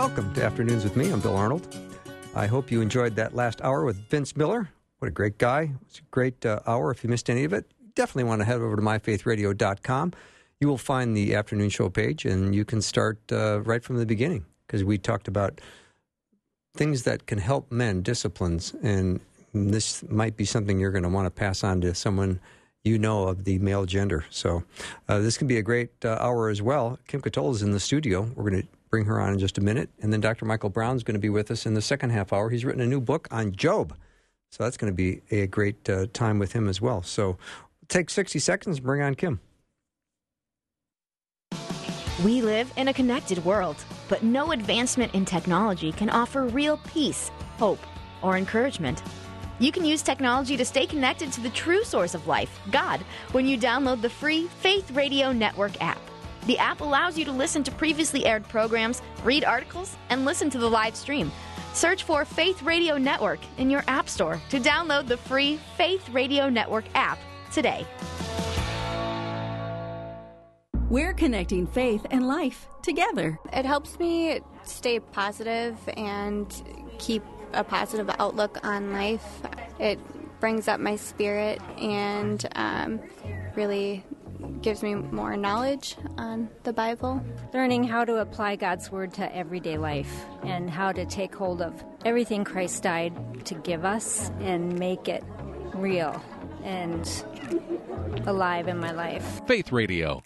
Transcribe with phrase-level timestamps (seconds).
[0.00, 1.10] Welcome to Afternoons with me.
[1.10, 1.76] I'm Bill Arnold.
[2.34, 4.70] I hope you enjoyed that last hour with Vince Miller.
[4.98, 5.72] What a great guy.
[5.82, 6.90] It's a great uh, hour.
[6.90, 10.14] If you missed any of it, definitely want to head over to myfaithradio.com.
[10.58, 14.06] You will find the afternoon show page, and you can start uh, right from the
[14.06, 15.60] beginning because we talked about
[16.74, 19.20] things that can help men, disciplines, and
[19.52, 22.40] this might be something you're going to want to pass on to someone
[22.84, 24.24] you know of the male gender.
[24.30, 24.64] So
[25.10, 26.98] uh, this can be a great uh, hour as well.
[27.06, 28.22] Kim Ketola is in the studio.
[28.34, 29.88] We're going to bring her on in just a minute.
[30.00, 30.44] And then Dr.
[30.44, 32.50] Michael Brown is going to be with us in the second half hour.
[32.50, 33.96] He's written a new book on Job.
[34.50, 37.02] So that's going to be a great uh, time with him as well.
[37.02, 37.38] So
[37.88, 39.40] take 60 seconds and bring on Kim.
[42.24, 47.30] We live in a connected world, but no advancement in technology can offer real peace,
[47.56, 47.78] hope,
[48.22, 49.02] or encouragement.
[49.58, 53.00] You can use technology to stay connected to the true source of life, God,
[53.32, 56.09] when you download the free Faith Radio Network app.
[56.46, 60.58] The app allows you to listen to previously aired programs, read articles, and listen to
[60.58, 61.30] the live stream.
[61.74, 66.48] Search for Faith Radio Network in your App Store to download the free Faith Radio
[66.48, 67.18] Network app
[67.52, 67.86] today.
[70.88, 73.38] We're connecting faith and life together.
[73.52, 76.52] It helps me stay positive and
[76.98, 79.24] keep a positive outlook on life.
[79.78, 80.00] It
[80.40, 83.00] brings up my spirit and um,
[83.54, 84.04] really
[84.62, 87.22] gives me more knowledge on the Bible.
[87.54, 91.82] Learning how to apply God's Word to everyday life and how to take hold of
[92.04, 95.24] everything Christ died to give us and make it
[95.74, 96.22] real
[96.62, 97.08] and
[98.26, 99.40] alive in my life.
[99.46, 100.22] Faith Radio.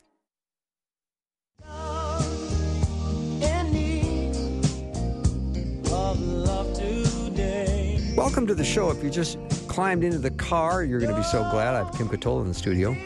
[8.17, 8.91] Welcome to the show.
[8.91, 11.75] If you just climbed into the car, you're going to be so glad.
[11.75, 12.97] I have Kim Ketola in the studio.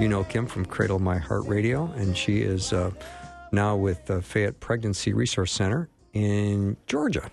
[0.00, 2.90] You know Kim from Cradle My Heart Radio, and she is uh,
[3.52, 7.30] now with the Fayette Pregnancy Resource Center in Georgia.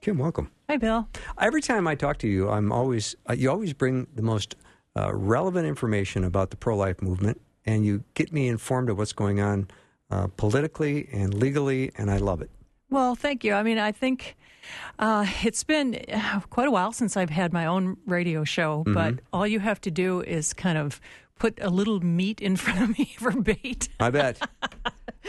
[0.00, 0.50] Kim, welcome.
[0.68, 1.06] Hi, Bill.
[1.40, 4.56] Every time I talk to you, I'm always uh, you always bring the most
[4.96, 9.40] uh, relevant information about the pro-life movement, and you get me informed of what's going
[9.40, 9.68] on
[10.10, 12.50] uh, politically and legally, and I love it.
[12.90, 13.54] Well, thank you.
[13.54, 14.36] I mean, I think
[14.98, 18.94] uh, it's been uh, quite a while since I've had my own radio show, Mm-hmm.
[18.94, 21.00] but all you have to do is kind of
[21.40, 23.88] put a little meat in front of me for bait.
[23.98, 24.38] I bet.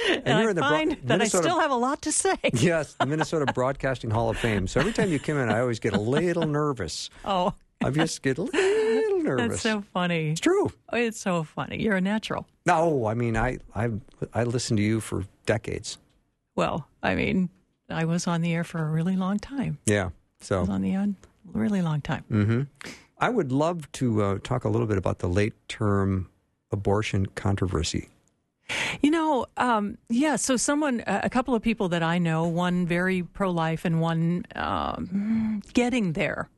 [0.07, 2.11] And, you're I in the Bro- find that Minnesota- I still have a lot to
[2.13, 2.35] say.
[2.53, 4.65] yes, the Minnesota Broadcasting Hall of Fame.
[4.65, 7.09] So every time you come in, I always get a little nervous.
[7.25, 9.49] Oh, I just get a little nervous.
[9.49, 10.31] that's so funny.
[10.31, 10.71] It's true.
[10.93, 11.83] It's so funny.
[11.83, 12.47] You're a natural.
[12.65, 13.89] No, I mean, I I
[14.33, 15.97] I listened to you for decades.
[16.55, 17.49] Well, I mean,
[17.89, 19.77] I was on the air for a really long time.
[19.85, 20.03] Yeah.
[20.05, 20.05] I
[20.39, 21.13] was So on the air a
[21.57, 22.23] really long time.
[22.29, 22.61] hmm
[23.21, 26.27] I would love to uh, talk a little bit about the late term
[26.71, 28.09] abortion controversy.
[29.01, 30.37] You know, um, yeah.
[30.37, 34.45] So, someone, a couple of people that I know, one very pro life and one
[34.55, 36.49] um, getting there,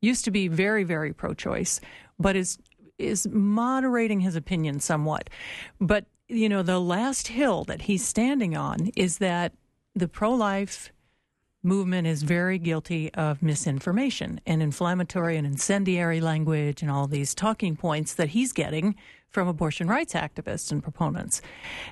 [0.00, 1.80] used to be very, very pro choice,
[2.18, 2.58] but is
[2.98, 5.30] is moderating his opinion somewhat.
[5.80, 9.52] But you know, the last hill that he's standing on is that
[9.94, 10.90] the pro life
[11.62, 17.76] movement is very guilty of misinformation and inflammatory and incendiary language and all these talking
[17.76, 18.94] points that he's getting
[19.28, 21.40] from abortion rights activists and proponents.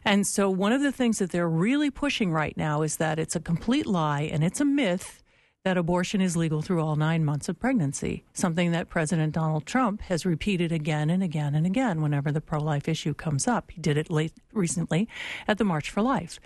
[0.05, 3.37] And so one of the things that they're really pushing right now is that it's
[3.37, 5.23] a complete lie and it's a myth
[5.65, 10.01] that abortion is legal through all nine months of pregnancy, something that President Donald Trump
[10.03, 13.71] has repeated again and again and again whenever the pro life issue comes up.
[13.73, 15.09] He did it late recently
[15.49, 16.39] at the March for Life.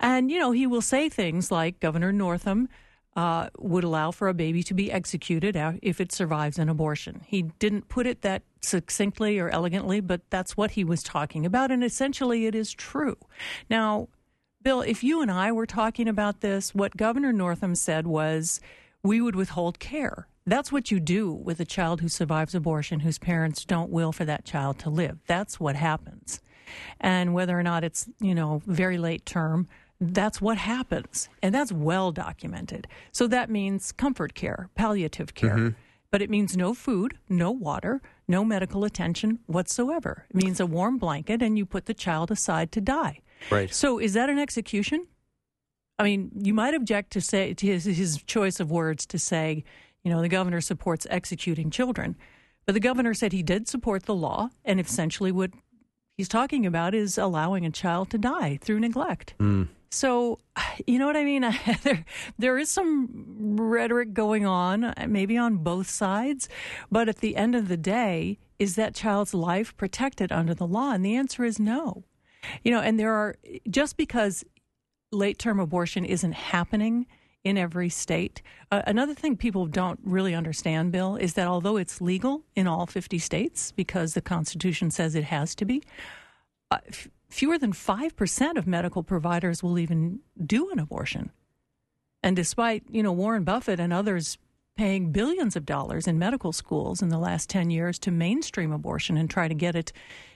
[0.00, 2.68] And, you know, he will say things like Governor Northam
[3.14, 7.22] uh, would allow for a baby to be executed if it survives an abortion.
[7.26, 11.70] He didn't put it that succinctly or elegantly, but that's what he was talking about.
[11.70, 13.16] And essentially, it is true.
[13.70, 14.08] Now,
[14.66, 18.58] Bill, if you and I were talking about this, what Governor Northam said was
[19.00, 20.26] we would withhold care.
[20.44, 24.24] That's what you do with a child who survives abortion whose parents don't will for
[24.24, 25.20] that child to live.
[25.28, 26.40] That's what happens.
[26.98, 29.68] And whether or not it's, you know, very late term,
[30.00, 31.28] that's what happens.
[31.40, 32.88] And that's well documented.
[33.12, 35.58] So that means comfort care, palliative care.
[35.58, 35.78] Mm-hmm.
[36.10, 40.26] But it means no food, no water, no medical attention whatsoever.
[40.28, 43.20] It means a warm blanket and you put the child aside to die.
[43.50, 43.72] Right.
[43.72, 45.06] So is that an execution?
[45.98, 49.64] I mean, you might object to say to his, his choice of words to say,
[50.04, 52.16] you know, the governor supports executing children,
[52.66, 55.52] but the governor said he did support the law, and essentially what
[56.16, 59.34] he's talking about is allowing a child to die through neglect.
[59.38, 59.68] Mm.
[59.90, 60.38] So,
[60.86, 61.42] you know what I mean?
[61.82, 62.04] there,
[62.38, 66.48] there is some rhetoric going on, maybe on both sides,
[66.90, 70.92] but at the end of the day, is that child's life protected under the law?
[70.92, 72.04] And the answer is no.
[72.62, 73.36] You know, and there are
[73.68, 74.44] just because
[75.12, 77.06] late term abortion isn't happening
[77.44, 78.42] in every state.
[78.72, 82.86] Uh, another thing people don't really understand, Bill, is that although it's legal in all
[82.86, 85.80] 50 states because the Constitution says it has to be,
[86.72, 91.30] uh, f- fewer than 5% of medical providers will even do an abortion.
[92.20, 94.38] And despite, you know, Warren Buffett and others
[94.76, 99.16] paying billions of dollars in medical schools in the last 10 years to mainstream abortion
[99.16, 99.92] and try to get it,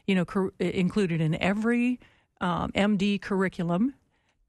[0.07, 2.01] you know, cur- included in every
[2.41, 3.95] um, MD curriculum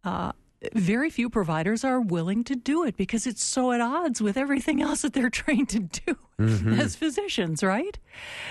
[0.04, 0.32] uh,
[0.74, 4.82] very few providers are willing to do it because it's so at odds with everything
[4.82, 6.74] else that they're trained to do mm-hmm.
[6.74, 7.98] as physicians, right?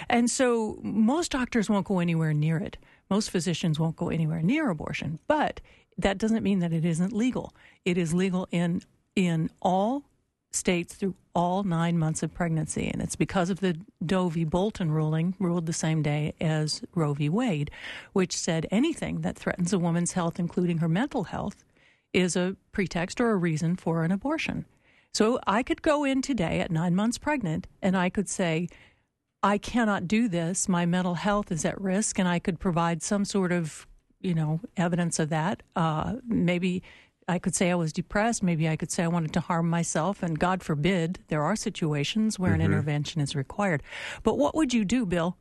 [0.08, 2.76] And so most doctors won't go anywhere near it.
[3.08, 5.60] Most physicians won't go anywhere near abortion, but
[5.98, 7.54] that doesn't mean that it isn't legal.
[7.84, 8.82] It is legal in
[9.16, 10.04] in all
[10.50, 14.44] states through all nine months of pregnancy, and it's because of the Doe v.
[14.44, 17.28] Bolton ruling, ruled the same day as Roe v.
[17.28, 17.70] Wade,
[18.12, 21.64] which said anything that threatens a woman's health, including her mental health,
[22.12, 24.64] is a pretext or a reason for an abortion.
[25.12, 28.68] So I could go in today at nine months pregnant and I could say,
[29.42, 30.68] I cannot do this.
[30.68, 33.86] My mental health is at risk, and I could provide some sort of,
[34.20, 35.62] you know, evidence of that.
[35.74, 36.82] Uh, maybe
[37.30, 38.42] I could say I was depressed.
[38.42, 40.20] Maybe I could say I wanted to harm myself.
[40.20, 42.60] And God forbid, there are situations where mm-hmm.
[42.60, 43.84] an intervention is required.
[44.24, 45.36] But what would you do, Bill,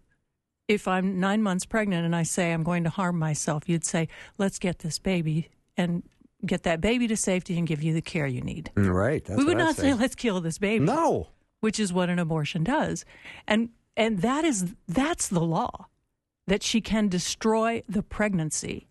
[0.67, 3.67] if I'm nine months pregnant and I say I'm going to harm myself?
[3.67, 4.07] You'd say,
[4.37, 6.03] let's get this baby and
[6.45, 8.69] get that baby to safety and give you the care you need.
[8.75, 9.27] Mm, right.
[9.27, 9.89] we would not say.
[9.89, 9.93] say.
[9.95, 10.85] let's kill this baby.
[10.85, 11.29] No.
[11.61, 13.03] Which is what an abortion does.
[13.47, 15.87] And and that is that's the law.
[16.45, 18.87] That she can destroy the pregnancy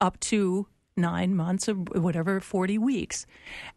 [0.00, 0.66] up to
[0.96, 3.26] nine months or whatever, 40 weeks.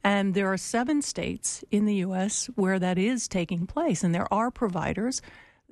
[0.03, 2.49] And there are seven states in the U.S.
[2.55, 4.03] where that is taking place.
[4.03, 5.21] And there are providers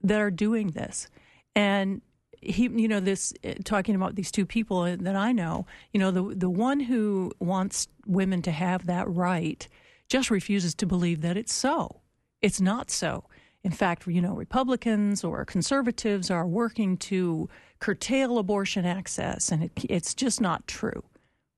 [0.04, 1.08] that are doing this.
[1.56, 2.02] And
[2.42, 6.12] he, you know, this uh, talking about these two people that I know, you know,
[6.12, 9.68] the the one who wants women to have that right
[10.08, 12.02] just refuses to believe that it's so.
[12.42, 13.26] It's not so.
[13.64, 17.50] In fact, you know, Republicans or conservatives are working to
[17.80, 21.04] curtail abortion access, and it, it's just not true.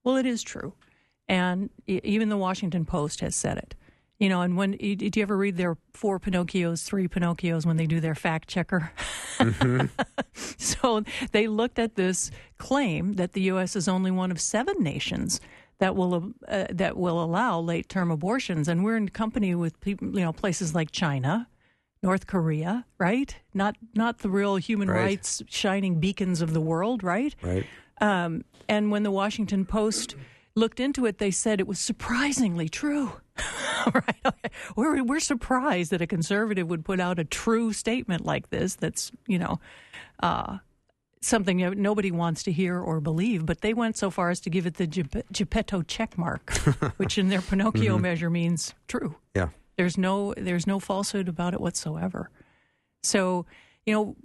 [0.04, 0.74] Well, it is true,
[1.28, 3.76] and even the Washington Post has said it.
[4.20, 7.88] You know, and when did you ever read their four Pinocchios, three Pinocchios when they
[7.88, 8.92] do their fact checker?
[9.38, 9.86] Mm-hmm.
[10.58, 13.78] so they looked at this claim that the U.S.
[13.78, 15.40] is only one of seven nations
[15.80, 20.08] that will uh, that will allow late term abortions, and we're in company with people,
[20.10, 21.48] you know, places like China,
[22.04, 23.34] North Korea, right?
[23.54, 25.02] Not not the real human right.
[25.02, 27.34] rights shining beacons of the world, right?
[27.42, 27.66] Right.
[28.02, 30.16] Um, and when the Washington Post
[30.56, 33.14] looked into it, they said it was surprisingly true.
[33.94, 34.16] right?
[34.26, 34.50] Okay.
[34.76, 39.12] We're, we're surprised that a conservative would put out a true statement like this that's,
[39.26, 39.60] you know,
[40.22, 40.58] uh,
[41.22, 44.66] something nobody wants to hear or believe, but they went so far as to give
[44.66, 44.88] it the
[45.32, 46.52] Geppetto check mark,
[46.98, 48.02] which in their Pinocchio mm-hmm.
[48.02, 49.16] measure means true.
[49.36, 49.50] Yeah.
[49.78, 52.30] There's no there's no falsehood about it whatsoever.
[53.04, 53.46] So,
[53.86, 54.16] you know,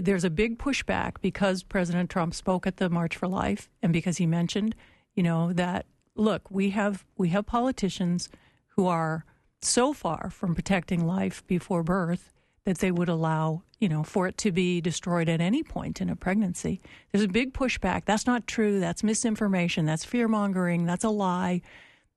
[0.00, 4.18] there's a big pushback because President Trump spoke at the March for Life and because
[4.18, 4.74] he mentioned,
[5.14, 5.86] you know, that
[6.16, 8.28] look, we have we have politicians
[8.68, 9.24] who are
[9.60, 12.32] so far from protecting life before birth
[12.64, 16.08] that they would allow, you know, for it to be destroyed at any point in
[16.08, 16.80] a pregnancy.
[17.12, 18.04] There's a big pushback.
[18.04, 18.80] That's not true.
[18.80, 19.84] That's misinformation.
[19.84, 20.86] That's fear mongering.
[20.86, 21.60] That's a lie.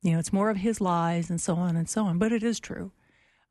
[0.01, 2.17] You know, it's more of his lies and so on and so on.
[2.17, 2.91] But it is true.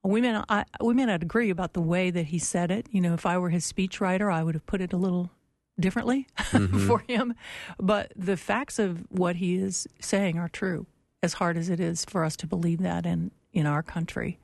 [0.06, 2.86] We may not, I, we may not agree about the way that he said it.
[2.90, 5.30] You know, if I were his speechwriter, I would have put it a little
[5.78, 6.86] differently mm-hmm.
[6.86, 7.34] for him.
[7.78, 10.86] But the facts of what he is saying are true
[11.22, 14.38] as hard as it is for us to believe that in, in our country.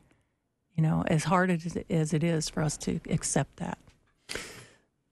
[0.75, 3.79] You know, as hard as it is for us to accept that.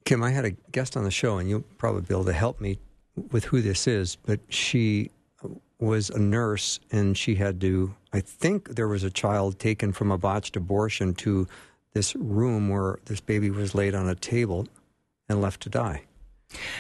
[0.07, 2.61] Kim, I had a guest on the show, and you'll probably be able to help
[2.61, 2.79] me
[3.31, 5.11] with who this is, but she
[5.79, 10.11] was a nurse and she had to, I think there was a child taken from
[10.11, 11.47] a botched abortion to
[11.93, 14.67] this room where this baby was laid on a table
[15.29, 16.03] and left to die.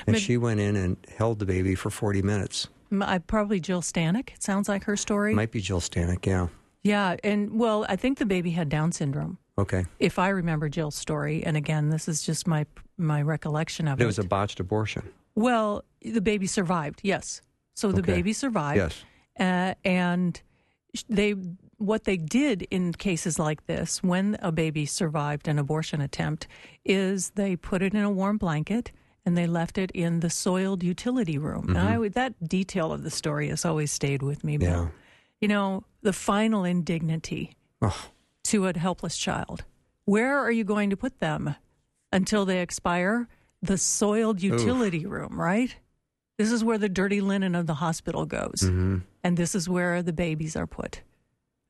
[0.06, 2.68] And but, she went in and held the baby for 40 minutes.
[3.00, 4.30] I, probably Jill Stanek.
[4.34, 5.34] It sounds like her story.
[5.34, 6.49] Might be Jill Stanek, yeah.
[6.82, 9.38] Yeah, and well, I think the baby had Down syndrome.
[9.58, 9.84] Okay.
[9.99, 12.64] If I remember Jill's story, and again, this is just my
[12.96, 14.02] my recollection of it.
[14.02, 15.02] It was a botched abortion.
[15.34, 17.00] Well, the baby survived.
[17.02, 17.42] Yes.
[17.75, 18.14] So the okay.
[18.14, 18.78] baby survived.
[18.78, 19.04] Yes.
[19.38, 20.40] uh, and
[21.09, 21.35] they
[21.78, 26.47] what they did in cases like this when a baby survived an abortion attempt
[26.85, 28.92] is they put it in a warm blanket
[29.25, 31.62] and they left it in the soiled utility room.
[31.62, 31.76] Mm-hmm.
[31.76, 34.56] And I would, that detail of the story has always stayed with me.
[34.59, 34.68] Bill.
[34.68, 34.88] Yeah.
[35.40, 38.09] You know, the final indignity Oh,
[38.44, 39.64] to a helpless child.
[40.04, 41.54] Where are you going to put them
[42.12, 43.28] until they expire?
[43.62, 45.75] The soiled utility room, right?
[46.40, 48.62] This is where the dirty linen of the hospital goes.
[48.62, 49.00] Mm-hmm.
[49.23, 51.02] And this is where the babies are put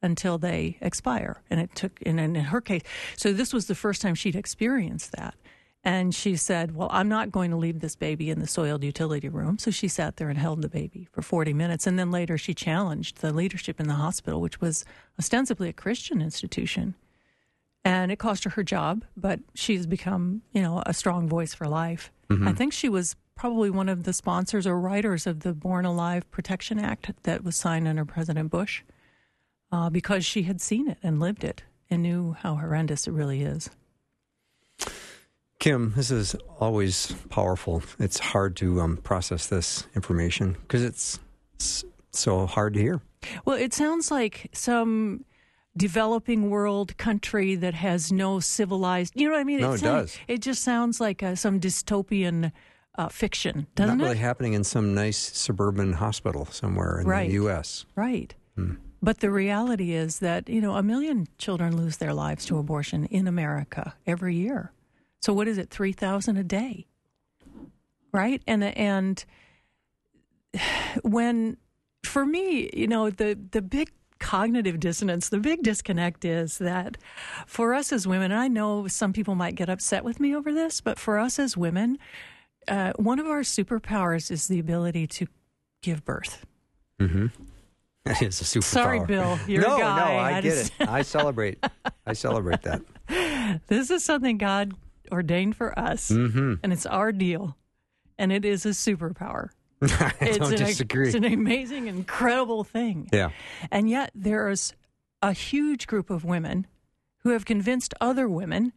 [0.00, 1.42] until they expire.
[1.50, 2.82] And it took, and in her case,
[3.16, 5.34] so this was the first time she'd experienced that.
[5.82, 9.28] And she said, Well, I'm not going to leave this baby in the soiled utility
[9.28, 9.58] room.
[9.58, 11.88] So she sat there and held the baby for 40 minutes.
[11.88, 14.84] And then later she challenged the leadership in the hospital, which was
[15.18, 16.94] ostensibly a Christian institution.
[17.84, 21.66] And it cost her her job, but she's become, you know, a strong voice for
[21.66, 22.12] life.
[22.46, 26.30] I think she was probably one of the sponsors or writers of the Born Alive
[26.30, 28.82] Protection Act that was signed under President Bush
[29.72, 33.40] uh, because she had seen it and lived it and knew how horrendous it really
[33.40, 33.70] is.
[35.58, 37.82] Kim, this is always powerful.
[37.98, 41.18] It's hard to um, process this information because it's,
[41.54, 43.00] it's so hard to hear.
[43.46, 45.24] Well, it sounds like some
[45.74, 49.14] developing world country that has no civilized.
[49.16, 49.60] You know what I mean?
[49.62, 50.18] No, it sounds- does.
[50.28, 52.52] It just sounds like uh, some dystopian
[52.96, 54.06] uh, fiction, doesn't Not it?
[54.08, 57.28] really happening in some nice suburban hospital somewhere in Right.
[57.28, 57.84] the U.S.
[57.96, 58.34] Right.
[58.56, 58.74] Hmm.
[59.02, 63.06] But the reality is that, you know, a million children lose their lives to abortion
[63.06, 64.72] in America every year.
[65.22, 66.86] So what is it, 3,000 a day?
[68.12, 68.42] Right?
[68.46, 69.24] And and
[71.02, 71.56] when
[72.04, 76.98] for me, you know, the the big cognitive dissonance, the big disconnect is that
[77.46, 80.52] for us as women, and I know some people might get upset with me over
[80.52, 81.96] this, but for us as women,
[82.68, 85.26] uh, one of our superpowers is the ability to
[85.82, 86.44] give birth.
[88.04, 88.62] That is a superpower.
[88.64, 89.78] Sorry, Bill, you're a guy.
[89.78, 90.88] no, I, I get just- it.
[90.88, 91.64] I celebrate.
[92.06, 92.80] I celebrate that.
[93.66, 94.72] This is something God
[95.12, 96.54] ordained for us, Mm-hmm.
[96.62, 97.56] and it's our deal,
[98.16, 99.48] and it is a superpower.
[99.82, 101.06] I It's don't an, disagree.
[101.08, 103.08] It's an amazing, incredible thing.
[103.12, 103.30] yeah.
[103.70, 104.74] And yet, there's
[105.20, 106.66] a huge group of women
[107.18, 108.72] who have convinced other women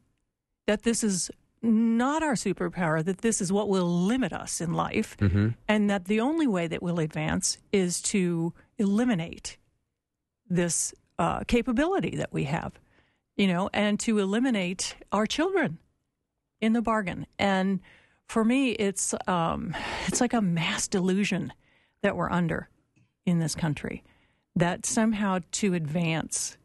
[0.65, 1.29] that this is
[1.63, 5.49] not our superpower, that this is what will limit us in life, Mm-hmm.
[5.67, 9.57] and that the only way that we'll advance is to eliminate
[10.49, 12.73] this uh, capability that we have,
[13.37, 15.77] you know, and to eliminate our children
[16.59, 17.25] in the bargain.
[17.39, 17.79] And
[18.27, 19.75] for me, it's um,
[20.07, 21.53] it's like a mass delusion
[22.01, 22.69] that we're under
[23.25, 24.03] in this country.
[24.55, 26.57] That somehow to advance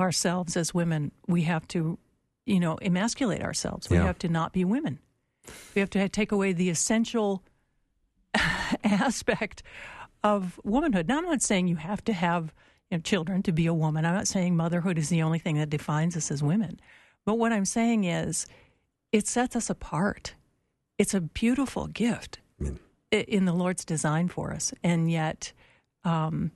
[0.00, 1.98] ourselves as women, we have to,
[2.46, 3.88] you know, emasculate ourselves.
[3.90, 4.04] We Yeah.
[4.04, 4.98] have to not be women.
[5.74, 7.42] We have to take away the essential
[8.84, 9.62] aspect
[10.22, 11.08] of womanhood.
[11.08, 12.52] Now, I'm not saying you have to have
[12.90, 14.04] you know, children to be a woman.
[14.04, 16.80] I'm not saying motherhood is the only thing that defines us as women.
[17.24, 18.46] But what I'm saying is,
[19.12, 20.34] it sets us apart.
[20.98, 22.78] It's a beautiful gift Mm.
[23.10, 25.52] in the Lord's design for us, and yet,
[26.04, 26.50] um,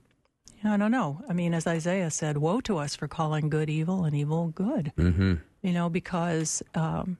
[0.63, 1.23] I don't know.
[1.27, 4.91] I mean, as Isaiah said, "Woe to us for calling good evil and evil good."
[4.97, 5.33] Mm-hmm.
[5.65, 7.17] You know, because um,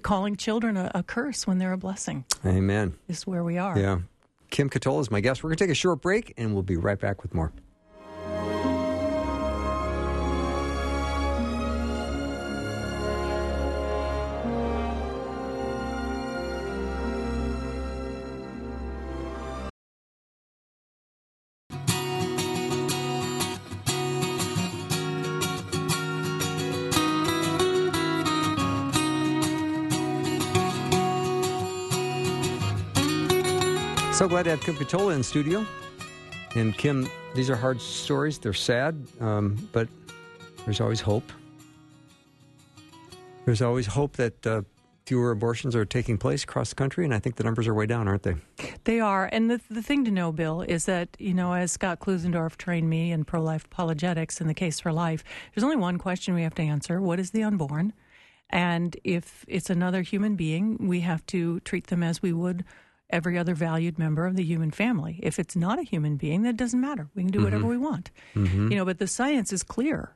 [0.00, 2.94] calling children a, a curse when they're a blessing Amen.
[3.08, 3.76] is where we are.
[3.76, 3.98] Yeah.
[4.50, 5.42] Kim Ketola is my guest.
[5.42, 7.52] We're going to take a short break and we'll be right back with more.
[34.32, 35.66] Glad to have Kim Ketola in studio.
[36.56, 38.38] And Kim, these are hard stories.
[38.38, 39.88] They're sad, um, but
[40.64, 41.30] there's always hope.
[43.44, 44.62] There's always hope that uh,
[45.04, 47.84] fewer abortions are taking place across the country, and I think the numbers are way
[47.84, 48.36] down, aren't they?
[48.84, 49.28] They are.
[49.30, 52.88] And the, the thing to know, Bill, is that, you know, as Scott Klusendorf trained
[52.88, 55.22] me in pro life apologetics in the case for life,
[55.54, 57.92] there's only one question we have to answer what is the unborn?
[58.48, 62.64] And if it's another human being, we have to treat them as we would
[63.12, 65.20] every other valued member of the human family.
[65.22, 67.08] If it's not a human being, that doesn't matter.
[67.14, 67.44] We can do mm-hmm.
[67.44, 68.10] whatever we want.
[68.34, 68.72] Mm-hmm.
[68.72, 70.14] You know, but the science is clear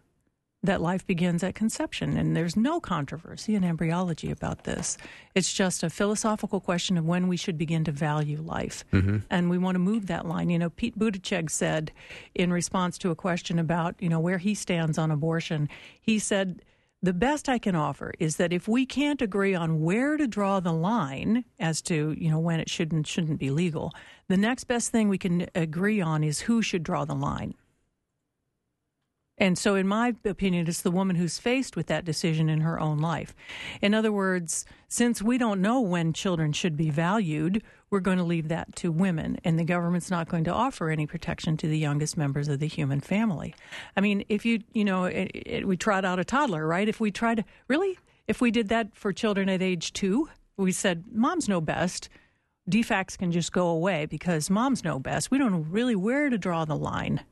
[0.62, 4.97] that life begins at conception, and there's no controversy in embryology about this.
[5.35, 8.85] It's just a philosophical question of when we should begin to value life.
[8.93, 9.19] Mm-hmm.
[9.31, 10.50] And we want to move that line.
[10.50, 11.93] You know, Pete Buttigieg said
[12.35, 15.69] in response to a question about, you know, where he stands on abortion,
[16.00, 16.62] he said,
[17.06, 20.58] the best I can offer is that if we can't agree on where to draw
[20.58, 23.92] the line as to you know when it should and shouldn't be legal,
[24.26, 27.54] the next best thing we can agree on is who should draw the line.
[29.38, 32.81] And so, in my opinion, it's the woman who's faced with that decision in her
[32.81, 33.35] own life.
[33.83, 38.25] In other words, since we don't know when children should be valued, we're going to
[38.25, 41.78] leave that to women, and the government's not going to offer any protection to the
[41.78, 43.55] youngest members of the human family.
[43.97, 46.88] I mean, if you, you know, it, it, we trot out a toddler, right?
[46.88, 51.05] If we to, really, if we did that for children at age two, we said,
[51.12, 52.09] moms know best.
[52.71, 55.31] DFACS can just go away because moms know best.
[55.31, 57.23] We don't know really where to draw the line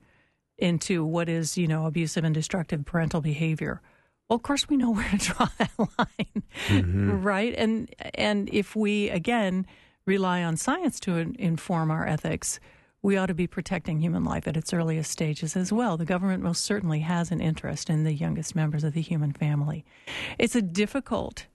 [0.58, 3.80] into what is, you know, abusive and destructive parental behavior.
[4.28, 7.23] Well, of course, we know where to draw that line, mm-hmm.
[7.23, 7.54] right?
[7.56, 9.66] And and if we again
[10.06, 12.61] rely on science to inform our ethics,
[13.02, 15.96] we ought to be protecting human life at its earliest stages as well.
[15.96, 19.84] The government most certainly has an interest in the youngest members of the human family.
[20.38, 21.46] It's a difficult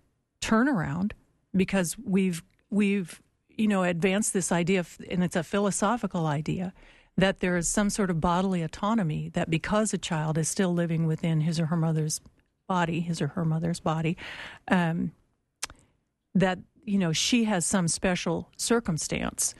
[0.41, 1.13] turnaround
[1.55, 6.73] because we've we've you know advanced this idea, and it's a philosophical idea
[7.19, 11.05] that there is some sort of bodily autonomy that because a child is still living
[11.05, 12.21] within his or her mother's
[12.67, 14.17] body, his or her mother's body,
[14.69, 15.11] um,
[16.33, 19.55] that you know she has some special circumstance.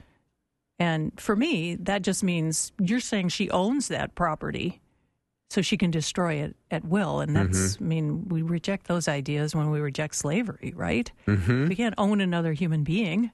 [0.78, 4.80] And for me, that just means you're saying she owns that property,
[5.50, 7.20] so she can destroy it at will.
[7.20, 7.84] And that's, mm-hmm.
[7.84, 11.10] I mean, we reject those ideas when we reject slavery, right?
[11.26, 11.68] Mm-hmm.
[11.68, 13.32] We can't own another human being.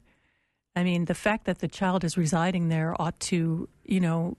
[0.77, 4.37] I mean, the fact that the child is residing there ought to, you know,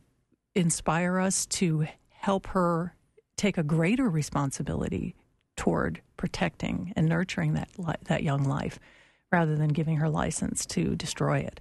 [0.53, 2.96] inspire us to help her
[3.38, 5.15] take a greater responsibility
[5.56, 7.70] toward protecting and nurturing that
[8.03, 8.79] that young life,
[9.32, 11.60] rather than giving her license to destroy it.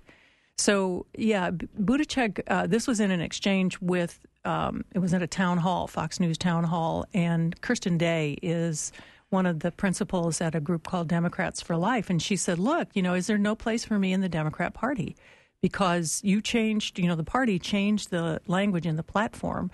[0.59, 2.41] So, yeah, Buttigieg.
[2.47, 4.21] Uh, this was in an exchange with.
[4.45, 8.93] Um, it was at a town hall, Fox News town hall, and Kristen Day is
[9.37, 12.89] one of the principals at a group called Democrats for Life, and she said, "Look,
[12.95, 15.17] you know, is there no place for me in the Democrat Party
[15.61, 19.71] because you changed, you know, the party changed the language in the platform."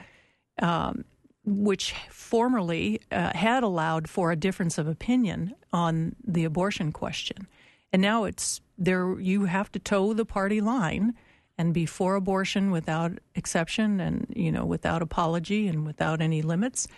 [0.60, 1.04] Um,
[1.44, 7.48] which formerly uh, had allowed for a difference of opinion on the abortion question.
[7.92, 11.14] And now it's there, you have to toe the party line
[11.58, 16.88] and be for abortion without exception and, you know, without apology and without any limits.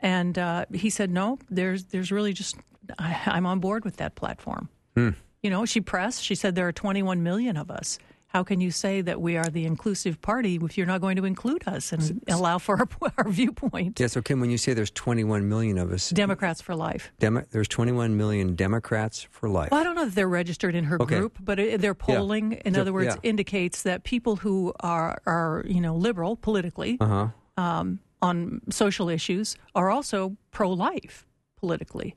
[0.00, 2.56] And uh, he said, no, there's there's really just
[2.98, 4.68] I, am on board with that platform.
[4.94, 5.10] Hmm.
[5.42, 6.22] You know, she pressed.
[6.24, 7.98] She said there are 21 million of us.
[8.28, 11.24] How can you say that we are the inclusive party if you're not going to
[11.24, 13.98] include us and allow for our, our viewpoint?
[13.98, 14.08] Yeah.
[14.08, 17.10] So, Kim, when you say there's 21 million of us, Democrats for life.
[17.18, 19.70] Demo- there's 21 million Democrats for life.
[19.70, 21.18] Well, I don't know if they're registered in her okay.
[21.18, 22.62] group, but it, their polling, yeah.
[22.66, 23.30] in so, other words, yeah.
[23.30, 26.98] indicates that people who are are you know liberal politically.
[27.00, 27.28] Uh-huh.
[27.56, 31.26] Um, on social issues are also pro life
[31.56, 32.16] politically.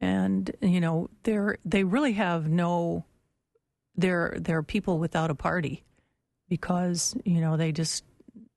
[0.00, 3.04] And, you know, they're, they really have no,
[3.96, 5.84] they're, they're people without a party
[6.48, 8.04] because, you know, they just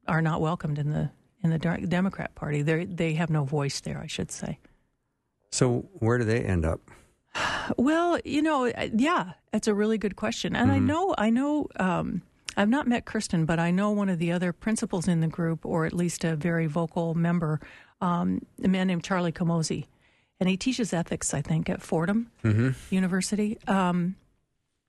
[0.07, 1.09] are not welcomed in the,
[1.43, 2.61] in the Democrat Party.
[2.63, 4.57] They they have no voice there, I should say.
[5.51, 6.81] So where do they end up?
[7.77, 10.75] Well, you know, yeah, that's a really good question, and mm-hmm.
[10.75, 12.23] I know, I know, um,
[12.57, 15.65] I've not met Kristen, but I know one of the other principals in the group,
[15.65, 17.61] or at least a very vocal member,
[18.01, 19.85] um, a man named Charlie Camosy.
[20.39, 22.71] And he teaches ethics, I think, at Fordham mm-hmm.
[22.93, 23.57] University.
[23.67, 24.15] Um,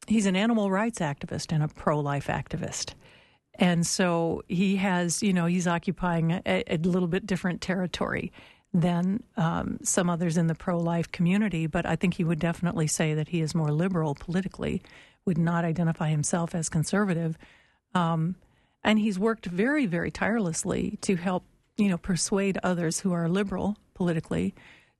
[0.07, 2.95] he's an animal rights activist and a pro life activist.
[3.55, 8.33] And so he has, you know, he's occupying a, a little bit different territory
[8.73, 12.87] than um, some others in the pro life community, but I think he would definitely
[12.87, 14.83] say that he is more liberal politically,
[15.29, 17.37] would not identify himself as conservative.
[17.95, 18.35] Um,
[18.83, 21.45] and he's worked very, very tirelessly to help,
[21.77, 24.55] you know, persuade others who are liberal politically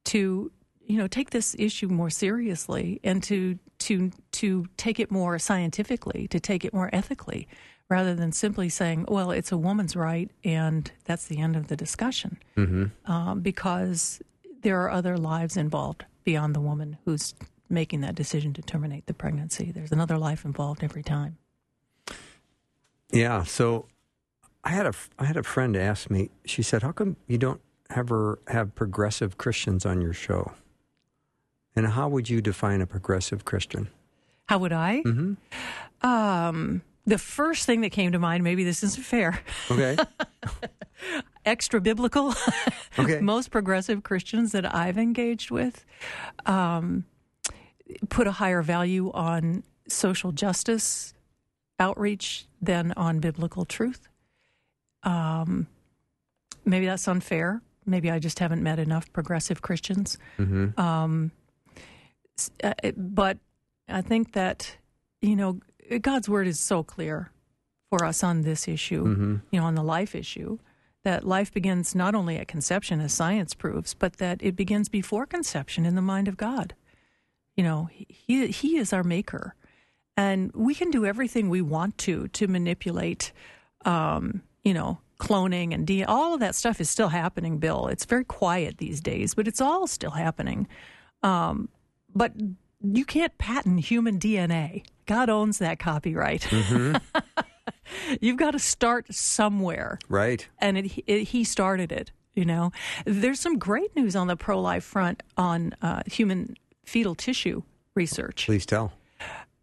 [0.05, 0.53] to,
[0.85, 6.29] you know, take this issue more seriously and to to to take it more scientifically,
[6.29, 7.49] to take it more ethically,
[7.89, 11.77] rather than simply saying, "Well, it's a woman's right," and that's the end of the
[11.77, 12.37] discussion.
[12.59, 13.11] Mm-hmm.
[13.11, 14.21] Um, because
[14.61, 17.35] there are other lives involved beyond the woman who's
[17.69, 19.71] making that decision to terminate the pregnancy.
[19.71, 21.39] There's another life involved every time.
[23.11, 23.45] Yeah.
[23.45, 23.87] So
[24.65, 26.31] I had a I had a friend ask me.
[26.45, 27.61] She said, "How come you don't
[27.95, 30.53] ever have progressive Christians on your show?"
[31.75, 33.89] And how would you define a progressive Christian?
[34.47, 35.03] How would I?
[35.05, 36.07] Mm-hmm.
[36.07, 39.41] Um, the first thing that came to mind, maybe this isn't fair.
[39.71, 39.97] Okay.
[41.45, 42.35] Extra biblical.
[42.99, 43.21] okay.
[43.23, 45.87] Most progressive Christians that I've engaged with
[46.47, 47.05] um,
[48.09, 51.15] put a higher value on social justice
[51.81, 54.09] outreach than on biblical truth.
[55.03, 55.67] Um,
[56.65, 57.63] maybe that's unfair.
[57.87, 60.19] Maybe I just haven't met enough progressive Christians.
[60.77, 61.31] Um,
[62.37, 63.39] s- uh, but
[63.89, 64.77] I think that,
[65.23, 65.61] you know,
[66.03, 67.31] God's word is so clear
[67.89, 70.59] for us on this issue, you know, on the life issue,
[71.05, 75.25] that life begins not only at conception, as science proves, but that it begins before
[75.25, 76.75] conception in the mind of God.
[77.59, 79.57] You know, he, he is our maker.
[80.17, 83.33] And we can do everything we want to to manipulate,
[83.85, 87.89] um, you know, cloning and D- all of that stuff is still happening, Bill.
[87.89, 90.69] It's very quiet these days, but it's all still happening.
[91.25, 91.69] Um,
[92.15, 92.33] but
[92.81, 94.85] you can't patent human DNA.
[95.07, 96.47] God owns that copyright.
[98.21, 100.47] You've got to start somewhere Right.
[100.61, 102.13] and it, it, he started it.
[102.35, 102.71] You know,
[103.05, 106.57] there's some great news on the pro-life front on uh, human
[106.89, 107.63] fetal tissue
[107.95, 108.47] research.
[108.47, 108.93] Please tell.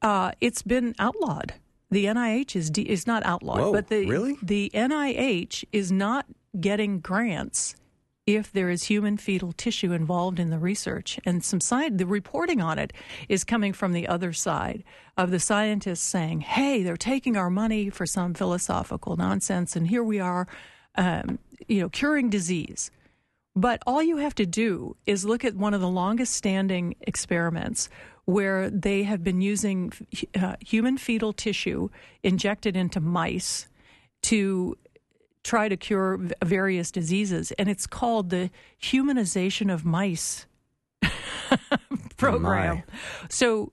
[0.01, 1.53] Uh, it's been outlawed.
[1.89, 4.37] The NIH is de- is not outlawed, Whoa, but the really?
[4.41, 6.25] the NIH is not
[6.59, 7.75] getting grants
[8.25, 11.19] if there is human fetal tissue involved in the research.
[11.25, 12.91] And some side the reporting on it
[13.29, 14.83] is coming from the other side
[15.17, 20.03] of the scientists saying, "Hey, they're taking our money for some philosophical nonsense, and here
[20.03, 20.47] we are,
[20.95, 22.91] um, you know, curing disease."
[23.55, 27.89] But all you have to do is look at one of the longest standing experiments
[28.25, 29.93] where they have been using
[30.39, 31.89] uh, human fetal tissue
[32.23, 33.67] injected into mice
[34.23, 34.77] to
[35.43, 37.51] try to cure various diseases.
[37.53, 38.49] And it's called the
[38.81, 40.47] humanization of mice
[42.17, 42.83] program.
[43.29, 43.71] so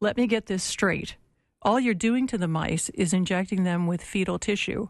[0.00, 1.16] let me get this straight.
[1.62, 4.88] All you're doing to the mice is injecting them with fetal tissue.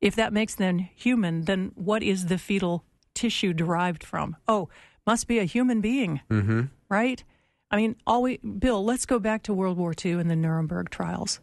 [0.00, 2.84] If that makes them human, then what is the fetal
[3.16, 4.36] tissue derived from?
[4.46, 4.68] Oh,
[5.06, 6.62] must be a human being, mm-hmm.
[6.88, 7.24] right?
[7.70, 10.90] I mean, all we, Bill, let's go back to World War II and the Nuremberg
[10.90, 11.40] trials.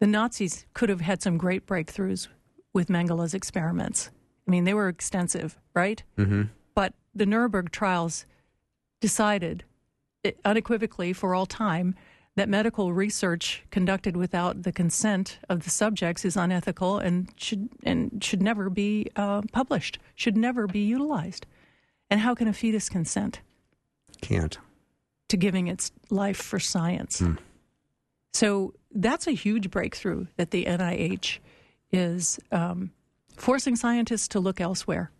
[0.00, 2.28] The Nazis could have had some great breakthroughs
[2.72, 4.10] with Mengele's experiments.
[4.46, 6.02] I mean, they were extensive, right?
[6.16, 6.44] Mm-hmm.
[6.74, 8.24] But the Nuremberg trials
[9.00, 9.64] decided
[10.24, 11.94] eh, unequivocally for all time
[12.38, 18.22] that medical research conducted without the consent of the subjects is unethical and should and
[18.22, 21.46] should never be uh, published, should never be utilized.
[22.10, 23.40] And how can a fetus consent
[24.20, 24.58] Can't.
[25.28, 27.20] to giving its life for science?
[28.32, 31.38] So that's a huge breakthrough that the NIH
[31.90, 32.92] is um,
[33.36, 35.10] forcing scientists to look elsewhere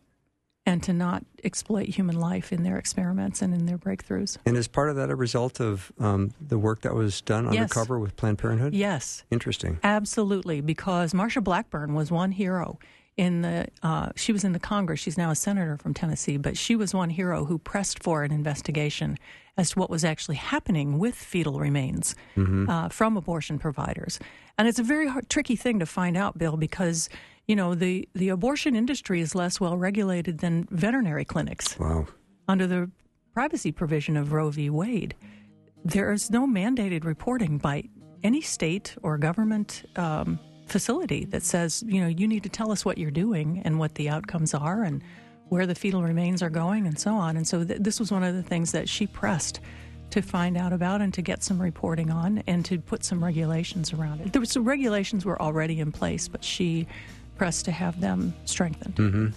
[0.68, 4.36] and to not exploit human life in their experiments and in their breakthroughs.
[4.44, 7.54] And is part of that a result of um, the work that was done Yes.
[7.54, 8.74] undercover with Planned Parenthood?
[8.74, 9.78] Yes, Interesting.
[9.82, 12.78] absolutely, because Marsha Blackburn was one hero
[13.16, 13.66] in the.
[13.82, 15.00] Uh, she was in the Congress.
[15.00, 18.30] She's now a senator from Tennessee, but she was one hero who pressed for an
[18.30, 19.16] investigation
[19.56, 24.20] as to what was actually happening with fetal remains uh, from abortion providers.
[24.56, 27.08] And it's a very hard, tricky thing to find out, Bill, because
[27.48, 32.06] you know the the abortion industry is less well regulated than veterinary clinics Wow.
[32.46, 32.90] under the
[33.34, 34.68] privacy provision of Roe v.
[34.70, 35.14] Wade,
[35.84, 37.84] there is no mandated reporting by
[38.24, 42.84] any state or government um, facility that says, you know, you need to tell us
[42.84, 45.02] what you're doing and what the outcomes are and
[45.50, 47.36] where the fetal remains are going and so on.
[47.36, 49.60] And so th- this was one of the things that she pressed
[50.10, 53.92] to find out about and to get some reporting on and to put some regulations
[53.92, 54.32] around it.
[54.32, 56.88] There was some regulations were already in place, but she
[57.38, 59.32] pressed to have them strengthened.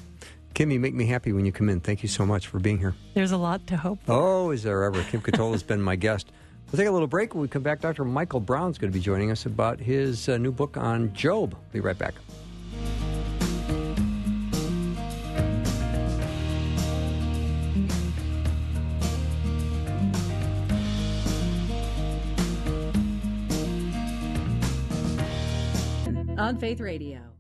[0.54, 1.80] Kim, you make me happy when you come in.
[1.80, 2.94] Thank you so much for being here.
[3.14, 4.12] There's a lot to hope for.
[4.12, 5.02] Oh, is there ever?
[5.04, 6.32] Kim Ketola has been my guest.
[6.72, 7.34] We'll take a little break.
[7.34, 8.04] When we come back, Dr.
[8.04, 11.56] Michael Brown's going to be joining us about his uh, new book on Job.
[11.72, 12.16] Be right back.
[26.38, 27.31] On Faith Radio.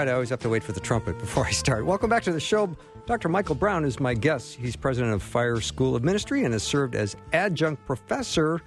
[0.00, 1.84] Right, I always have to wait for the trumpet before I start.
[1.84, 2.74] Welcome back to the show.
[3.04, 3.28] Dr.
[3.28, 4.54] Michael Brown is my guest.
[4.54, 8.62] He's president of Fire School of Ministry and has served as adjunct professor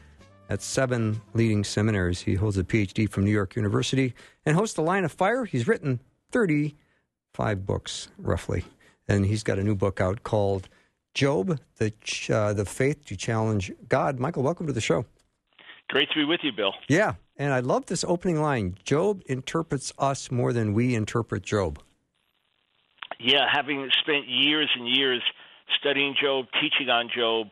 [0.50, 2.22] at seven leading seminaries.
[2.22, 4.14] He holds a PhD from New York University
[4.46, 5.44] and hosts the Line of Fire.
[5.46, 6.00] He's written
[6.32, 8.64] 35 books, roughly.
[9.08, 10.70] And he's got a new book out called
[11.16, 14.20] Job, the, Ch- uh, the Faith to Challenge God.
[14.20, 15.04] Michael, welcome to the show.
[15.90, 16.76] Great to be with you, Bill.
[16.88, 21.80] Yeah, and I love this opening line Job interprets us more than we interpret Job.
[23.20, 25.22] Yeah, having spent years and years
[25.80, 27.48] studying Job, teaching on Job,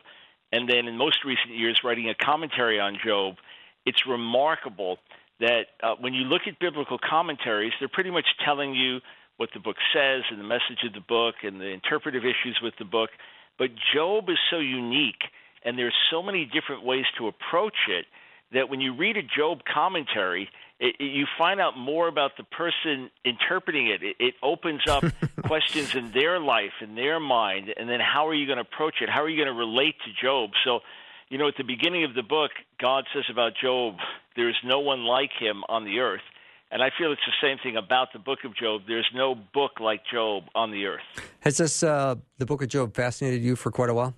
[0.52, 3.36] and then in most recent years writing a commentary on Job.
[3.84, 4.98] It's remarkable
[5.40, 9.00] that uh, when you look at biblical commentaries, they're pretty much telling you
[9.38, 12.74] what the book says and the message of the book and the interpretive issues with
[12.78, 13.10] the book.
[13.58, 15.24] But Job is so unique,
[15.64, 18.04] and there's so many different ways to approach it
[18.52, 22.44] that when you read a Job commentary, it, it, you find out more about the
[22.44, 24.02] person interpreting it.
[24.02, 25.04] It, it opens up
[25.44, 28.96] questions in their life, in their mind, and then how are you going to approach
[29.00, 29.08] it?
[29.08, 30.50] How are you going to relate to Job?
[30.64, 30.80] So,
[31.28, 33.96] you know, at the beginning of the book, God says about Job,
[34.36, 36.22] there is no one like him on the earth.
[36.70, 38.82] And I feel it's the same thing about the book of Job.
[38.88, 41.02] There's no book like Job on the earth.
[41.40, 44.14] Has this, uh, the book of Job, fascinated you for quite a while?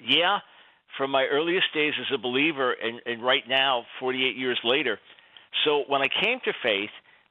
[0.00, 0.40] Yeah,
[0.96, 4.98] from my earliest days as a believer, and, and right now, 48 years later.
[5.64, 6.90] So when I came to faith,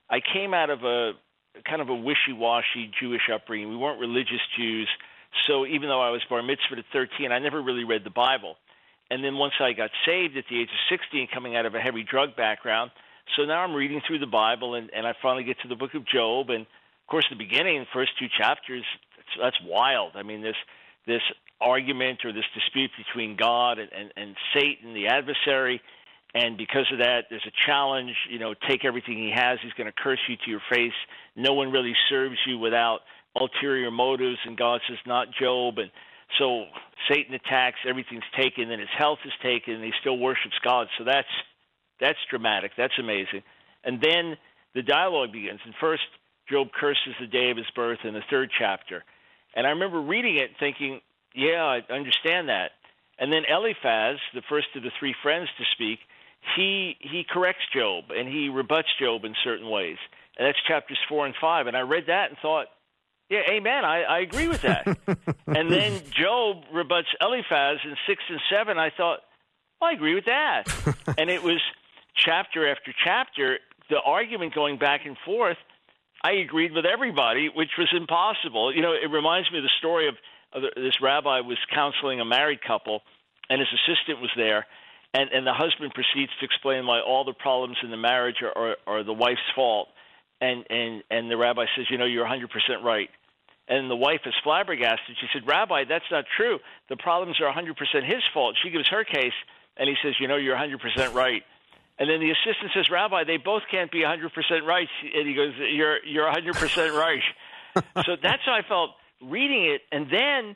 [0.09, 1.13] I came out of a
[1.67, 3.69] kind of a wishy-washy Jewish upbringing.
[3.69, 4.89] We weren't religious Jews,
[5.47, 8.55] so even though I was bar mitzvah at 13, I never really read the Bible.
[9.09, 11.79] And then once I got saved at the age of 16, coming out of a
[11.79, 12.91] heavy drug background,
[13.35, 15.93] so now I'm reading through the Bible, and, and I finally get to the book
[15.93, 18.83] of Job, and of course, the beginning, the first two chapters,
[19.39, 20.13] that's wild.
[20.15, 20.55] I mean, this
[21.05, 21.21] this
[21.61, 25.81] argument or this dispute between God and, and, and Satan, the adversary,
[26.35, 28.13] and because of that, there's a challenge.
[28.29, 29.57] You know, take everything he has.
[29.63, 30.93] He's going to curse you to your face.
[31.37, 32.99] No one really serves you without
[33.39, 34.37] ulterior motives.
[34.45, 35.77] And God says, not Job.
[35.77, 35.89] And
[36.37, 36.65] so
[37.09, 37.77] Satan attacks.
[37.87, 38.67] Everything's taken.
[38.67, 39.75] Then his health is taken.
[39.75, 40.87] And he still worships God.
[40.97, 41.27] So that's
[42.01, 42.71] that's dramatic.
[42.77, 43.43] That's amazing.
[43.85, 44.35] And then
[44.73, 45.61] the dialogue begins.
[45.63, 46.03] And first,
[46.49, 49.05] Job curses the day of his birth in the third chapter.
[49.55, 50.99] And I remember reading it thinking,
[51.35, 52.71] yeah, I understand that.
[53.17, 55.99] And then Eliphaz, the first of the three friends to speak,
[56.55, 59.97] he he corrects Job and he rebuts Job in certain ways.
[60.37, 61.67] And that's chapters four and five.
[61.67, 62.67] And I read that and thought,
[63.29, 63.85] yeah, amen.
[63.85, 64.85] I, I agree with that.
[65.47, 68.77] and then Job rebuts Eliphaz in six and seven.
[68.77, 69.19] I thought,
[69.81, 70.63] well, I agree with that.
[71.17, 71.61] and it was
[72.15, 75.57] chapter after chapter, the argument going back and forth.
[76.23, 78.73] I agreed with everybody, which was impossible.
[78.73, 80.19] You know, it reminds me of the story of, of
[80.75, 83.01] this rabbi was counseling a married couple,
[83.49, 84.65] and his assistant was there,
[85.13, 88.57] and and the husband proceeds to explain why all the problems in the marriage are
[88.57, 89.87] are, are the wife's fault,
[90.41, 92.47] and and and the rabbi says, you know, you're 100%
[92.83, 93.09] right.
[93.67, 95.17] And the wife is flabbergasted.
[95.19, 96.59] She said, Rabbi, that's not true.
[96.87, 97.73] The problems are 100%
[98.05, 98.55] his fault.
[98.61, 99.33] She gives her case,
[99.75, 101.41] and he says, You know, you're 100% right.
[101.97, 104.29] And then the assistant says, Rabbi, they both can't be 100%
[104.67, 104.87] right.
[105.15, 107.23] And he goes, You're, you're 100% right.
[108.05, 109.81] so that's how I felt reading it.
[109.91, 110.55] And then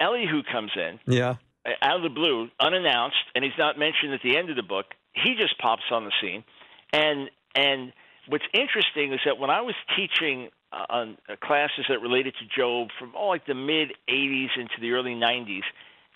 [0.00, 0.98] Elihu comes in.
[1.06, 1.36] Yeah
[1.82, 4.86] out of the blue, unannounced, and he's not mentioned at the end of the book.
[5.12, 6.44] He just pops on the scene,
[6.92, 7.92] and and
[8.28, 12.60] what's interesting is that when I was teaching uh, on uh, classes that related to
[12.60, 15.62] Job from oh like the mid '80s into the early '90s,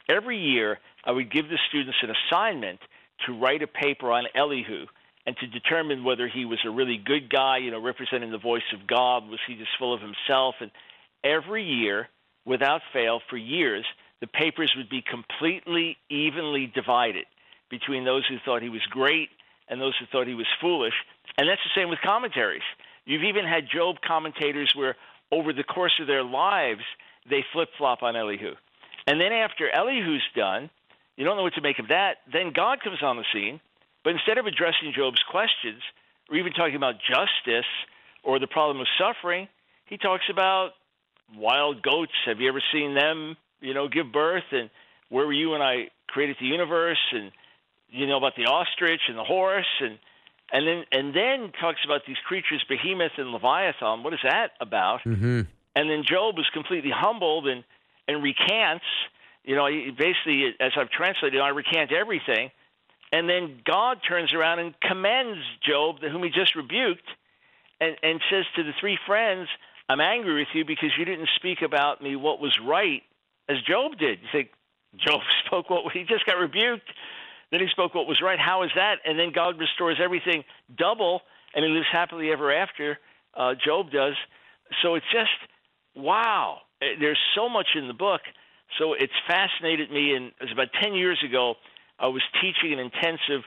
[0.09, 2.81] every year I would give the students an assignment
[3.27, 4.87] to write a paper on Elihu
[5.27, 8.63] and to determine whether he was a really good guy, you know, representing the voice
[8.73, 10.71] of God, was he just full of himself, and
[11.25, 12.09] every year,
[12.45, 13.85] without fail, for years
[14.21, 17.25] the papers would be completely evenly divided
[17.71, 19.31] between those who thought he was great
[19.69, 20.95] and those who thought he was foolish.
[21.39, 22.63] And that's the same with commentaries.
[23.07, 24.97] You've even had Job commentators where,
[25.33, 26.83] over the course of their lives,
[27.29, 28.55] they flip flop on Elihu.
[29.07, 30.69] And then after Elihu's done,
[31.17, 32.19] you don't know what to make of that.
[32.31, 33.61] Then God comes on the scene,
[34.05, 35.83] but instead of addressing Job's questions
[36.29, 37.69] or even talking about justice
[38.23, 39.49] or the problem of suffering,
[39.87, 40.73] he talks about
[41.37, 42.13] wild goats.
[42.27, 44.71] Have you ever seen them you know, give birth, and
[45.09, 47.31] where were you when I created the universe, and
[47.91, 49.99] you know about the ostrich and the horse, and
[50.53, 54.03] and then and then talks about these creatures, behemoth and leviathan.
[54.03, 55.01] What is that about?
[55.05, 55.43] Mm-hmm.
[55.77, 57.65] And then Job is completely humbled and
[58.09, 58.85] and recants.
[59.45, 62.51] You know, basically, as I've translated, I recant everything.
[63.13, 67.09] And then God turns around and commends Job, whom he just rebuked,
[67.81, 69.49] and, and says to the three friends,
[69.91, 73.03] I'm angry with you because you didn't speak about me what was right
[73.49, 74.21] as Job did.
[74.23, 74.51] You think
[75.05, 76.87] Job spoke what he just got rebuked,
[77.51, 78.39] then he spoke what was right.
[78.39, 78.99] How is that?
[79.05, 80.45] And then God restores everything
[80.79, 81.23] double,
[81.57, 82.99] and he lives happily ever after.
[83.35, 84.15] Uh, Job does.
[84.81, 85.35] So it's just
[85.97, 86.59] wow.
[86.81, 88.21] Eh, there's so much in the book.
[88.79, 90.15] So it's fascinated me.
[90.15, 91.55] And it was about ten years ago.
[91.99, 93.43] I was teaching an intensive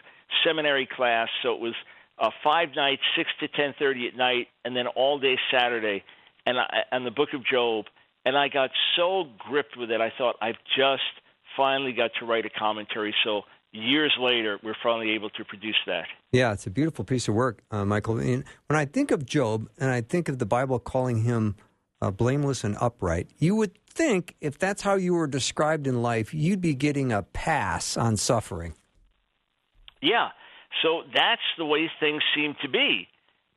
[0.46, 1.30] seminary class.
[1.42, 1.76] So it was
[2.20, 6.04] uh, five nights, six to ten thirty at night, and then all day Saturday,
[6.46, 7.86] and I, and the Book of Job
[8.26, 11.04] and I got so gripped with it, I thought I've just
[11.58, 13.14] finally got to write a commentary.
[13.24, 16.06] So years later, we're finally able to produce that.
[16.32, 18.20] Yeah, it's a beautiful piece of work, uh, Michael.
[18.20, 21.56] And when I think of Job, and I think of the Bible calling him
[22.04, 23.30] uh, blameless and upright.
[23.40, 27.24] You would think if that's how you were described in life, you'd be getting a
[27.24, 28.76] pass on suffering.
[30.02, 30.30] Yeah.
[30.82, 33.08] So that's the way things seem to be.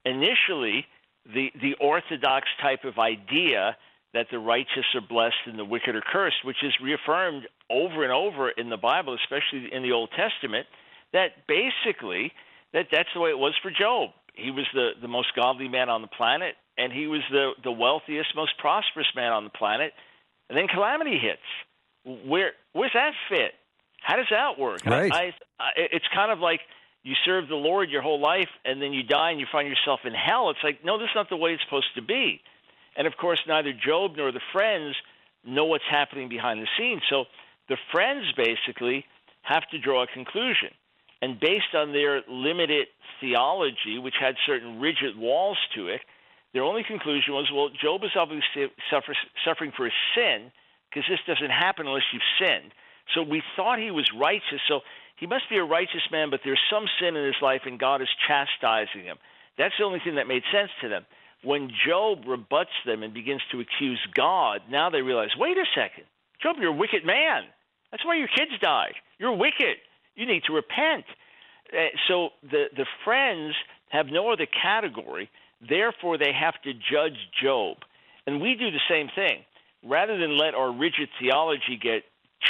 [0.05, 0.87] Initially,
[1.33, 3.77] the, the orthodox type of idea
[4.15, 8.13] that the righteous are blessed and the wicked are cursed, which is reaffirmed over and
[8.13, 10.67] over in the Bible, especially in the Old Testament,
[11.13, 12.33] that basically
[12.73, 14.11] that that's the way it was for Job.
[14.35, 17.73] He was the, the most godly man on the planet, and he was the, the
[17.73, 19.93] wealthiest, most prosperous man on the planet.
[20.49, 22.23] And then calamity hits.
[22.27, 23.53] Where where's that fit?
[24.01, 24.85] How does that work?
[24.87, 25.13] Right.
[25.13, 26.61] I, I, it's kind of like
[27.07, 30.01] you serve the Lord your whole life, and then you die and you find yourself
[30.05, 30.51] in hell.
[30.51, 32.41] It's like no, this is not the way it's supposed to be.
[32.97, 34.97] And of course, neither Job nor the friends
[35.47, 37.03] know what's happening behind the scenes.
[37.09, 37.27] So
[37.69, 39.05] the friends basically
[39.43, 40.71] have to draw a conclusion.
[41.23, 42.89] And based on their limited
[43.21, 46.01] theology, which had certain rigid walls to it,
[46.53, 49.15] their only conclusion was well, Job is obviously suffer,
[49.45, 50.51] suffering for his sin
[50.91, 52.73] because this doesn't happen unless you've sinned.
[53.15, 54.59] So we thought he was righteous.
[54.67, 54.81] So
[55.17, 58.03] he must be a righteous man, but there's some sin in his life, and God
[58.03, 59.17] is chastising him.
[59.59, 61.07] That's the only thing that made sense to them.
[61.43, 66.05] When Job rebuts them and begins to accuse God, now they realize wait a second.
[66.43, 67.45] Job, you're a wicked man.
[67.91, 68.95] That's why your kids died.
[69.19, 69.77] You're wicked.
[70.17, 71.05] You need to repent.
[71.73, 73.55] Uh, so the, the friends
[73.89, 75.31] have no other category.
[75.67, 77.79] Therefore, they have to judge Job.
[78.27, 79.45] And we do the same thing.
[79.85, 82.03] Rather than let our rigid theology get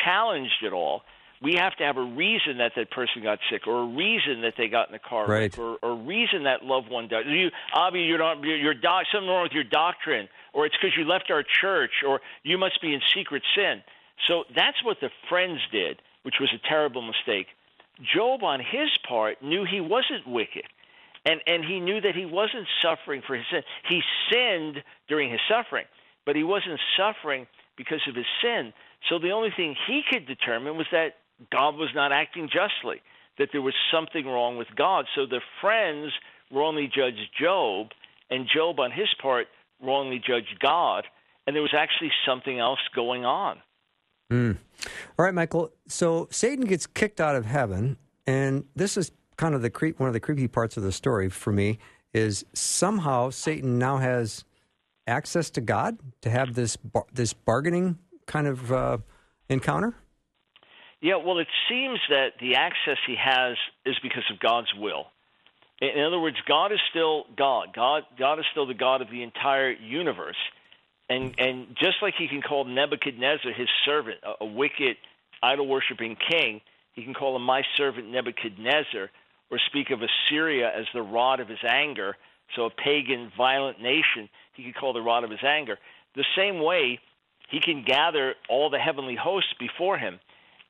[0.05, 1.03] challenged at all,
[1.43, 4.55] we have to have a reason that that person got sick, or a reason that
[4.57, 5.57] they got in the car right.
[5.59, 7.27] or, or a reason that loved one died.
[7.27, 10.97] You, Avi, you're not, you're, you're doc, something wrong with your doctrine, or it's because
[10.97, 13.83] you left our church, or you must be in secret sin.
[14.27, 17.49] So that's what the friends did, which was a terrible mistake.
[18.15, 20.65] Job, on his part, knew he wasn't wicked.
[21.25, 23.63] And, and he knew that he wasn't suffering for his sin.
[23.89, 25.87] He sinned during his suffering,
[26.25, 28.73] but he wasn't suffering because of his sin.
[29.09, 31.17] So the only thing he could determine was that
[31.53, 33.03] God was not acting justly,
[33.39, 35.07] that there was something wrong with God.
[35.15, 36.13] So the friends
[36.51, 37.89] wrongly judged Job,
[38.31, 39.47] and Job, on his part,
[39.81, 41.05] wrongly judged God,
[41.47, 43.59] and there was actually something else going on.
[44.33, 44.57] Mm.
[45.19, 45.71] All right, Michael.
[45.87, 47.97] So Satan gets kicked out of heaven,
[48.27, 50.01] and this is kind of the creep.
[50.01, 51.79] One of the creepy parts of the story for me
[52.13, 54.45] is somehow Satan now has
[55.07, 58.99] access to God to have this bar- this bargaining kind of uh,
[59.49, 59.95] encounter.
[61.01, 65.07] Yeah, well, it seems that the access he has is because of God's will.
[65.81, 67.69] In other words, God is still God.
[67.75, 70.37] God, God is still the God of the entire universe.
[71.09, 74.97] And and just like he can call Nebuchadnezzar his servant, a, a wicked,
[75.43, 76.61] idol worshiping king,
[76.95, 79.11] he can call him my servant Nebuchadnezzar,
[79.51, 82.17] or speak of Assyria as the rod of his anger.
[82.55, 85.79] So a pagan, violent nation, he could call the rod of his anger.
[86.15, 87.01] The same way,
[87.51, 90.19] he can gather all the heavenly hosts before him.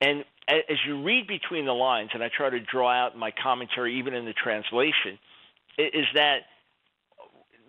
[0.00, 3.98] And as you read between the lines, and I try to draw out my commentary,
[3.98, 5.18] even in the translation,
[5.78, 6.40] is that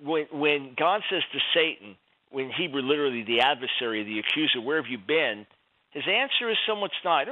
[0.04, 1.96] when, when God says to Satan,
[2.30, 5.46] when Hebrew, literally the adversary, the accuser, where have you been?
[5.92, 7.28] His answer is somewhat snide,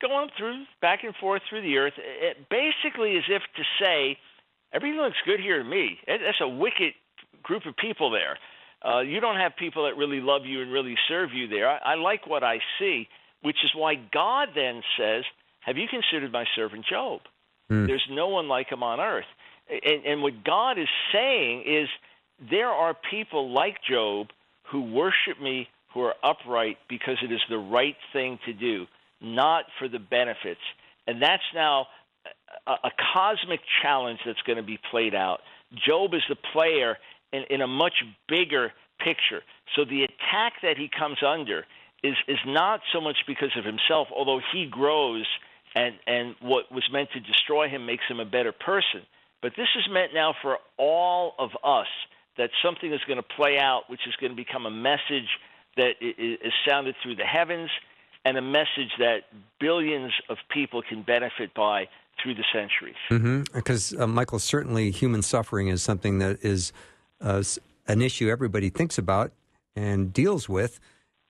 [0.00, 1.94] going through back and forth through the earth.
[1.98, 4.16] It basically is if to say,
[4.72, 5.98] everything looks good here to me.
[6.06, 6.94] That's a wicked
[7.42, 8.38] group of people there.
[8.84, 11.68] Uh, you don't have people that really love you and really serve you there.
[11.68, 13.08] I, I like what I see,
[13.42, 15.24] which is why God then says,
[15.60, 17.20] Have you considered my servant Job?
[17.70, 17.86] Mm.
[17.86, 19.26] There's no one like him on earth.
[19.68, 21.88] And, and what God is saying is,
[22.50, 24.28] there are people like Job
[24.70, 28.86] who worship me who are upright because it is the right thing to do,
[29.20, 30.60] not for the benefits.
[31.06, 31.86] And that's now
[32.66, 35.40] a, a cosmic challenge that's going to be played out.
[35.86, 36.98] Job is the player
[37.32, 37.94] in, in a much
[38.28, 39.42] bigger picture.
[39.74, 41.64] So the attack that he comes under
[42.02, 45.26] is, is not so much because of himself, although he grows
[45.74, 49.02] and, and what was meant to destroy him makes him a better person.
[49.42, 51.86] But this is meant now for all of us
[52.38, 55.28] that something is going to play out, which is going to become a message
[55.76, 57.70] that is sounded through the heavens
[58.24, 59.24] and a message that
[59.60, 61.88] billions of people can benefit by
[62.22, 62.96] through the centuries.
[63.10, 63.42] Mm-hmm.
[63.54, 66.72] Because, uh, Michael, certainly human suffering is something that is
[67.20, 67.42] uh,
[67.86, 69.32] an issue everybody thinks about
[69.76, 70.80] and deals with.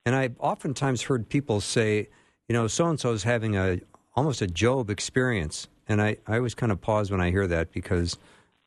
[0.07, 2.09] And I've oftentimes heard people say,
[2.49, 3.81] you know, so and so is having a
[4.15, 5.67] almost a Job experience.
[5.89, 8.17] And I, I always kind of pause when I hear that because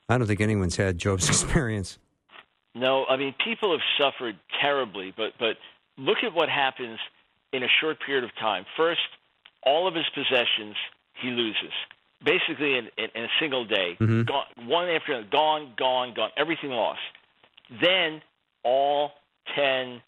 [0.10, 1.98] I don't think anyone's had Job's experience.
[2.76, 5.56] No, I mean people have suffered terribly, but but
[5.98, 7.00] look at what happens
[7.54, 8.66] in a short period of time.
[8.76, 9.00] First,
[9.64, 10.76] all of his possessions
[11.22, 11.74] he loses,
[12.24, 13.98] basically in, in, in a single day.
[14.00, 14.24] Mm-hmm.
[14.24, 16.30] Gone, one after another, gone, gone, gone.
[16.38, 17.00] Everything lost.
[17.82, 18.22] Then
[18.64, 19.12] all
[19.56, 20.02] 10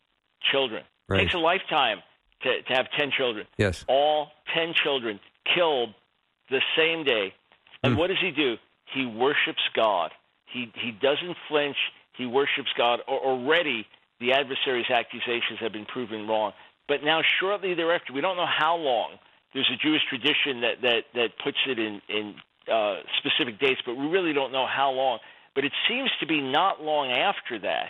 [0.51, 0.83] children.
[1.11, 1.21] Right.
[1.21, 1.99] It takes a lifetime
[2.43, 3.45] to, to have 10 children.
[3.57, 3.83] Yes.
[3.87, 5.19] All 10 children
[5.55, 5.93] killed
[6.49, 7.33] the same day.
[7.83, 7.99] And Hmm.
[7.99, 8.55] what does he do?
[8.93, 10.11] He worships God.
[10.45, 11.77] He, he doesn't flinch.
[12.17, 12.99] He worships God.
[13.07, 13.87] Al- Already,
[14.19, 16.53] the adversary's accusations have been proven wrong.
[16.87, 19.11] But now, shortly thereafter, we don't know how long.
[19.53, 22.35] There's a Jewish tradition that, that, that puts it in, in
[22.71, 25.19] uh, specific dates, but we really don't know how long.
[25.55, 27.89] But it seems to be not long after that.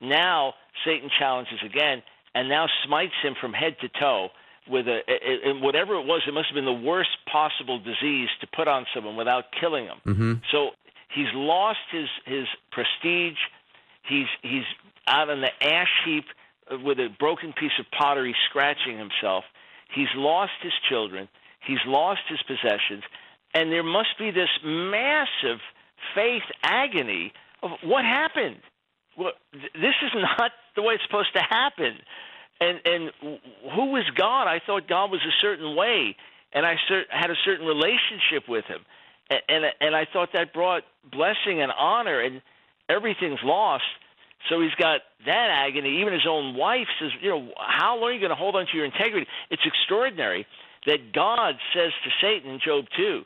[0.00, 0.54] Now,
[0.84, 2.02] Satan challenges again
[2.34, 4.28] and now smites him from head to toe
[4.68, 6.22] with a, a, a whatever it was.
[6.26, 10.00] It must have been the worst possible disease to put on someone without killing him.
[10.06, 10.32] Mm-hmm.
[10.50, 10.70] So
[11.14, 13.38] he's lost his his prestige.
[14.08, 14.64] He's he's
[15.06, 16.24] out on the ash heap
[16.70, 19.44] with a broken piece of pottery, scratching himself.
[19.94, 21.28] He's lost his children.
[21.66, 23.04] He's lost his possessions,
[23.54, 25.60] and there must be this massive
[26.14, 28.58] faith agony of what happened.
[29.16, 31.98] Well, this is not the way it's supposed to happen.
[32.60, 33.10] And and
[33.74, 34.46] who was God?
[34.46, 36.16] I thought God was a certain way,
[36.52, 38.80] and I cer- had a certain relationship with Him,
[39.30, 42.40] and, and and I thought that brought blessing and honor, and
[42.88, 43.84] everything's lost.
[44.48, 46.00] So he's got that agony.
[46.00, 48.66] Even his own wife says, you know, how long are you going to hold on
[48.66, 49.26] to your integrity?
[49.50, 50.46] It's extraordinary
[50.86, 53.22] that God says to Satan in Job 2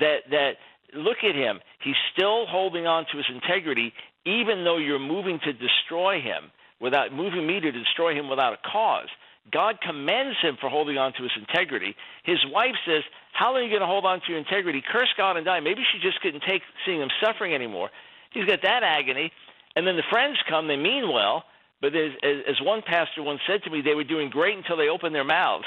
[0.00, 0.52] that that
[0.94, 1.60] look at him.
[1.82, 3.92] He's still holding on to his integrity,
[4.26, 8.58] even though you're moving to destroy him without moving me to destroy him without a
[8.70, 9.08] cause.
[9.52, 11.94] God commends him for holding on to his integrity.
[12.24, 13.02] His wife says,
[13.32, 14.82] How long are you going to hold on to your integrity?
[14.82, 15.60] Curse God and die.
[15.60, 17.90] Maybe she just couldn't take seeing him suffering anymore.
[18.32, 19.32] He's got that agony.
[19.76, 21.44] And then the friends come, they mean well,
[21.80, 24.88] but as, as one pastor once said to me, they were doing great until they
[24.88, 25.64] opened their mouths.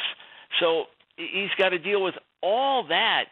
[0.59, 0.85] So
[1.17, 3.25] he's got to deal with all that.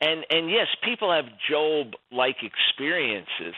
[0.00, 3.54] And, and yes, people have Job like experiences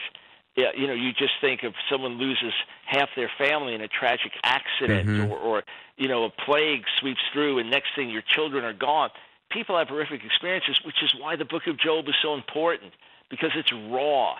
[0.55, 2.53] yeah, you know, you just think of someone loses
[2.85, 5.29] half their family in a tragic accident, Mhm.
[5.31, 5.63] or, or
[5.97, 9.09] you know, a plague sweeps through, and next thing your children are gone.
[9.49, 12.93] People have horrific experiences, which is why the Book of Job is so important
[13.29, 14.35] because it's raw.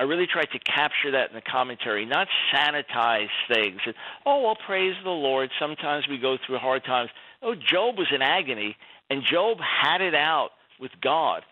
[0.00, 3.80] I really tried to capture that in the commentary, not sanitize things.
[3.84, 3.94] And,
[4.26, 5.50] oh, well, praise the Lord.
[5.58, 7.10] Sometimes we go through hard times.
[7.42, 8.76] Oh, Job was in agony,
[9.10, 11.44] and Job had it out with God.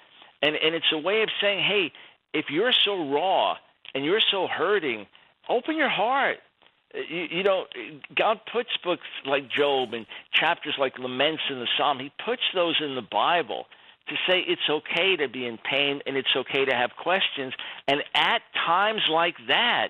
[0.42, 1.92] And, and it's a way of saying, hey,
[2.32, 3.56] if you're so raw
[3.96, 5.06] and you're so hurting,
[5.48, 6.36] open your heart.
[6.94, 7.64] Uh, you, you know,
[8.14, 11.98] God puts books like Job and chapters like Laments in the Psalm.
[11.98, 13.64] He puts those in the Bible
[14.08, 17.54] to say it's okay to be in pain and it's okay to have questions.
[17.88, 19.88] And at times like that,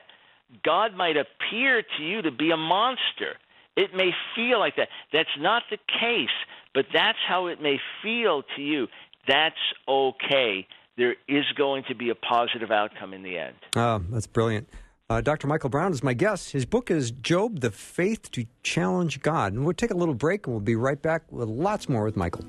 [0.63, 3.35] God might appear to you to be a monster.
[3.77, 4.89] It may feel like that.
[5.13, 6.29] That's not the case,
[6.73, 8.87] but that's how it may feel to you.
[9.27, 9.57] That's
[9.89, 10.69] okay.
[10.97, 13.57] There is going to be a positive outcome in the end.
[13.76, 14.68] Oh, that's brilliant.
[15.09, 15.47] Uh, Dr.
[15.47, 16.53] Michael Brown is my guest.
[16.53, 19.53] His book is Job, The Faith to Challenge God.
[19.53, 22.16] And we'll take a little break and we'll be right back with lots more with
[22.16, 22.44] Michael.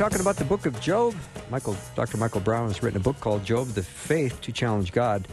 [0.00, 1.14] Talking about the book of Job.
[1.50, 2.16] Michael, Dr.
[2.16, 5.28] Michael Brown has written a book called Job, The Faith to Challenge God.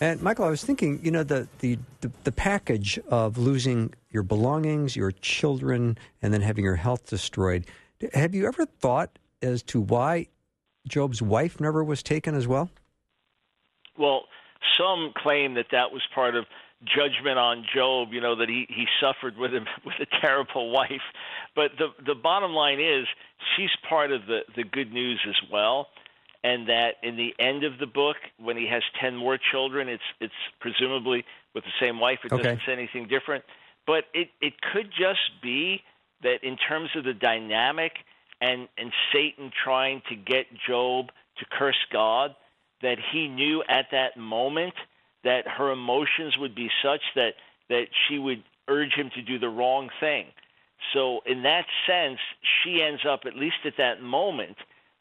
[0.00, 4.22] And Michael, I was thinking, you know, the, the, the, the package of losing your
[4.22, 7.66] belongings, your children, and then having your health destroyed.
[8.14, 10.28] Have you ever thought as to why
[10.88, 12.70] Job's wife never was taken as well?
[13.98, 14.22] Well,
[14.78, 16.46] some claim that that was part of
[16.84, 21.02] judgment on Job, you know, that he, he suffered with him with a terrible wife.
[21.54, 23.06] But the the bottom line is
[23.56, 25.88] she's part of the, the good news as well.
[26.44, 30.02] And that in the end of the book, when he has ten more children, it's
[30.20, 31.24] it's presumably
[31.54, 32.20] with the same wife.
[32.24, 32.42] It Okay.
[32.42, 33.44] doesn't say anything different.
[33.86, 35.82] But it, it could just be
[36.22, 37.92] that in terms of the dynamic
[38.40, 42.34] and, and Satan trying to get Job to curse God,
[42.82, 44.74] that he knew at that moment
[45.24, 47.34] that her emotions would be such that
[47.68, 50.26] that she would urge him to do the wrong thing.
[50.92, 54.56] So in that sense, she ends up at least at that moment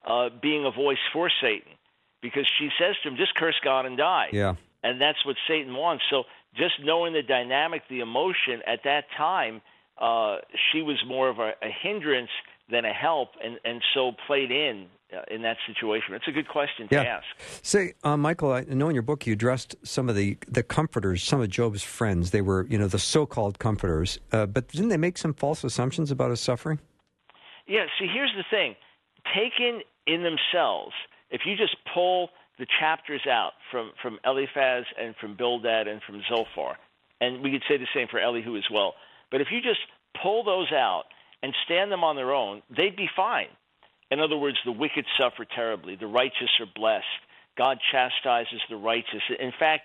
[0.06, 1.74] uh, being a voice for Satan,
[2.22, 4.56] because she says to him, "Just curse God and die." Yeah.
[4.84, 6.04] and that's what Satan wants.
[6.10, 6.24] So
[6.56, 9.62] just knowing the dynamic, the emotion at that time,
[9.98, 10.38] uh,
[10.72, 12.32] she was more of a, a hindrance
[12.72, 16.14] than a help, and and so played in uh, in that situation.
[16.16, 17.20] It's a good question to Yeah.
[17.20, 17.26] ask.
[17.64, 21.22] Say, uh, Michael, I know in your book you addressed some of the, the comforters,
[21.24, 22.32] some of Job's friends.
[22.32, 24.20] They were, you know, the so called comforters.
[24.32, 26.80] Uh, but didn't they make some false assumptions about his suffering?
[27.68, 28.76] Yeah, see, here's the thing.
[29.36, 30.94] taken in themselves,
[31.30, 36.22] if you just pull the chapters out from, from Eliphaz and from Bildad and from
[36.30, 36.78] Zophar,
[37.20, 38.96] and we could say the same for Elihu as well,
[39.30, 39.80] but if you just
[40.22, 41.04] pull those out
[41.44, 43.48] and stand them on their own, they'd be fine.
[44.10, 47.06] In other words, the wicked suffer terribly, the righteous are blessed.
[47.58, 49.22] God chastises the righteous.
[49.40, 49.84] In fact,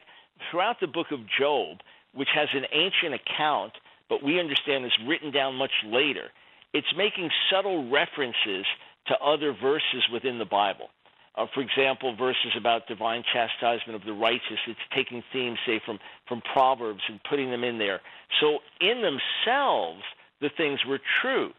[0.50, 1.78] throughout the book of Job,
[2.14, 3.72] which has an ancient account,
[4.08, 6.30] but we understand is written down much later,
[6.72, 8.66] it's making subtle references
[9.08, 10.90] to other verses within the Bible.
[11.36, 14.58] Uh, for example, verses about divine chastisement of the righteous.
[14.66, 18.00] It's taking themes, say, from, from Proverbs and putting them in there.
[18.40, 20.02] So, in themselves,
[20.40, 21.50] the things were true,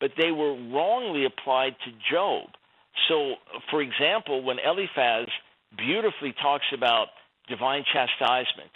[0.00, 2.48] but they were wrongly applied to Job.
[3.08, 3.34] So,
[3.70, 5.28] for example, when Eliphaz
[5.76, 7.08] beautifully talks about
[7.48, 8.70] divine chastisement,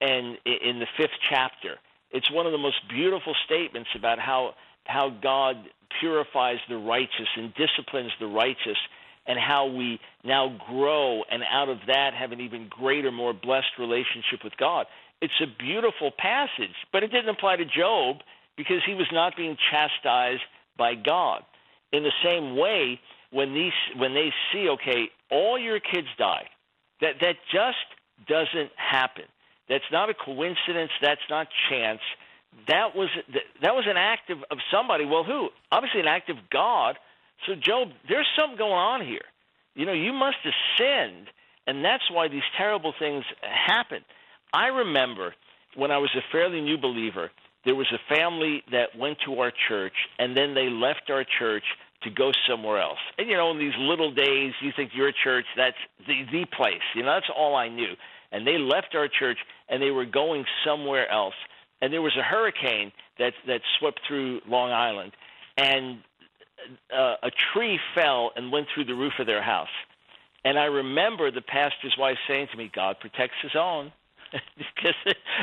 [0.00, 1.76] and in the fifth chapter,
[2.10, 5.56] it's one of the most beautiful statements about how how God
[6.00, 8.78] purifies the righteous and disciplines the righteous,
[9.26, 13.78] and how we now grow and out of that have an even greater, more blessed
[13.78, 14.86] relationship with God.
[15.20, 18.16] It's a beautiful passage, but it didn't apply to Job
[18.60, 20.42] because he was not being chastised
[20.76, 21.40] by God.
[21.92, 23.00] In the same way,
[23.30, 26.44] when these when they see, okay, all your kids die,
[27.00, 27.88] that that just
[28.28, 29.24] doesn't happen.
[29.70, 30.90] That's not a coincidence.
[31.00, 32.00] That's not chance.
[32.68, 33.08] That was
[33.62, 35.06] that was an act of, of somebody.
[35.06, 35.48] Well, who?
[35.72, 36.96] Obviously, an act of God.
[37.46, 39.24] So, Job, there's something going on here.
[39.74, 41.28] You know, you must have sinned,
[41.66, 44.04] and that's why these terrible things happen.
[44.52, 45.34] I remember
[45.76, 47.30] when I was a fairly new believer,
[47.64, 51.64] there was a family that went to our church, and then they left our church
[52.02, 52.98] to go somewhere else.
[53.18, 56.82] And you know, in these little days, you think your church that's the the place.
[56.94, 57.94] You know, that's all I knew.
[58.32, 59.38] And they left our church
[59.68, 61.34] and they were going somewhere else.
[61.82, 65.12] And there was a hurricane that that swept through Long Island,
[65.56, 65.98] and
[66.94, 69.68] uh, a tree fell and went through the roof of their house.
[70.44, 73.92] And I remember the pastor's wife saying to me, "God protects His own."
[74.58, 74.94] because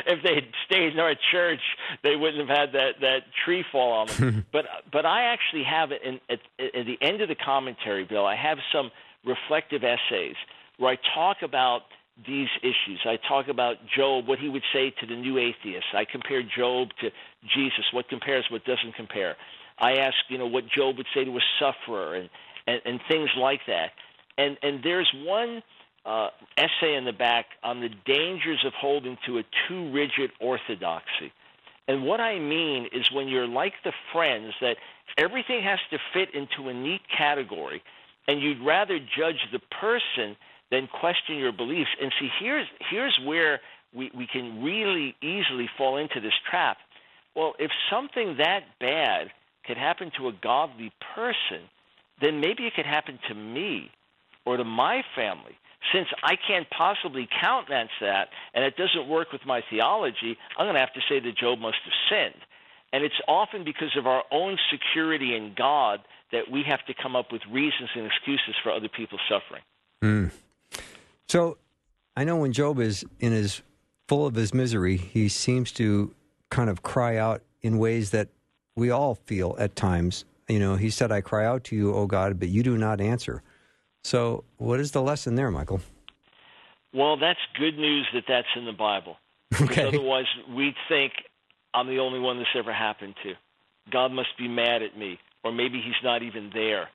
[0.06, 1.62] if they had stayed in our church,
[2.04, 4.46] they wouldn't have had that that tree fall on them.
[4.52, 8.26] but but I actually have it in, at, at the end of the commentary, Bill.
[8.26, 8.92] I have some
[9.26, 10.36] reflective essays
[10.78, 11.82] where I talk about
[12.26, 13.00] these issues.
[13.06, 15.90] I talk about Job, what he would say to the new atheists.
[15.94, 17.12] I compare Job to
[17.54, 19.36] Jesus, what compares, what doesn't compare.
[19.78, 22.30] I ask, you know, what Job would say to a sufferer, and
[22.66, 23.92] and, and things like that.
[24.38, 25.62] And and there's one
[26.06, 31.32] uh, essay in the back on the dangers of holding to a too rigid orthodoxy.
[31.88, 34.78] And what I mean is when you're like the friends that
[35.18, 37.82] everything has to fit into a neat category,
[38.28, 40.36] and you'd rather judge the person
[40.70, 41.90] than question your beliefs.
[42.02, 43.62] And see, here's here's where
[43.94, 46.78] we, we can really easily fall into this trap.
[47.36, 49.32] Well, if something that bad
[49.66, 51.70] could happen to a godly person,
[52.22, 53.92] then maybe it could happen to me
[54.46, 55.58] or to my family
[55.94, 60.76] since I can't possibly countenance that and it doesn't work with my theology, I'm going
[60.76, 62.42] to have to say that Job must have sinned.
[62.94, 66.00] And it's often because of our own security in God
[66.32, 69.62] that we have to come up with reasons and excuses for other people's suffering.
[70.02, 70.32] Mm.
[71.28, 71.58] So
[72.16, 73.62] I know when Job is in his
[74.08, 76.14] full of his misery, he seems to
[76.50, 78.30] kind of cry out in ways that
[78.76, 80.26] we all feel at times.
[80.48, 83.02] You know, he said, I cry out to you, O God, but you do not
[83.02, 83.44] answer.
[84.08, 85.82] So, what is the lesson there, Michael?
[86.94, 89.18] Well, that's good news that that's in the Bible.
[89.62, 89.86] Okay.
[89.86, 91.12] Otherwise, we'd think
[91.74, 93.34] I'm the only one this ever happened to.
[93.92, 96.88] God must be mad at me, or maybe He's not even there.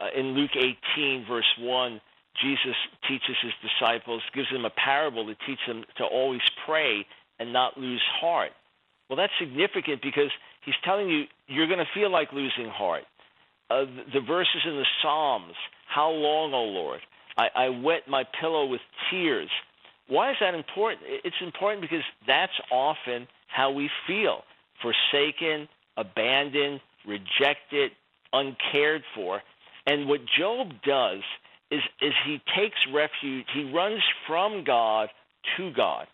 [0.00, 2.00] Uh, in Luke 18, verse 1,
[2.42, 2.76] Jesus
[3.08, 7.06] teaches His disciples, gives them a parable to teach them to always pray
[7.38, 8.52] and not lose heart.
[9.08, 10.30] Well, that's significant because
[10.64, 13.04] He's telling you you're going to feel like losing heart.
[13.70, 15.54] Uh, the verses in the Psalms
[15.96, 17.00] how long, O Lord?
[17.38, 19.48] I, I wet my pillow with tears.
[20.08, 21.00] Why is that important?
[21.24, 24.42] It's important because that's often how we feel
[24.82, 27.92] forsaken, abandoned, rejected,
[28.34, 29.40] uncared for.
[29.86, 31.22] And what Job does
[31.70, 35.08] is, is he takes refuge, he runs from God
[35.56, 36.06] to God.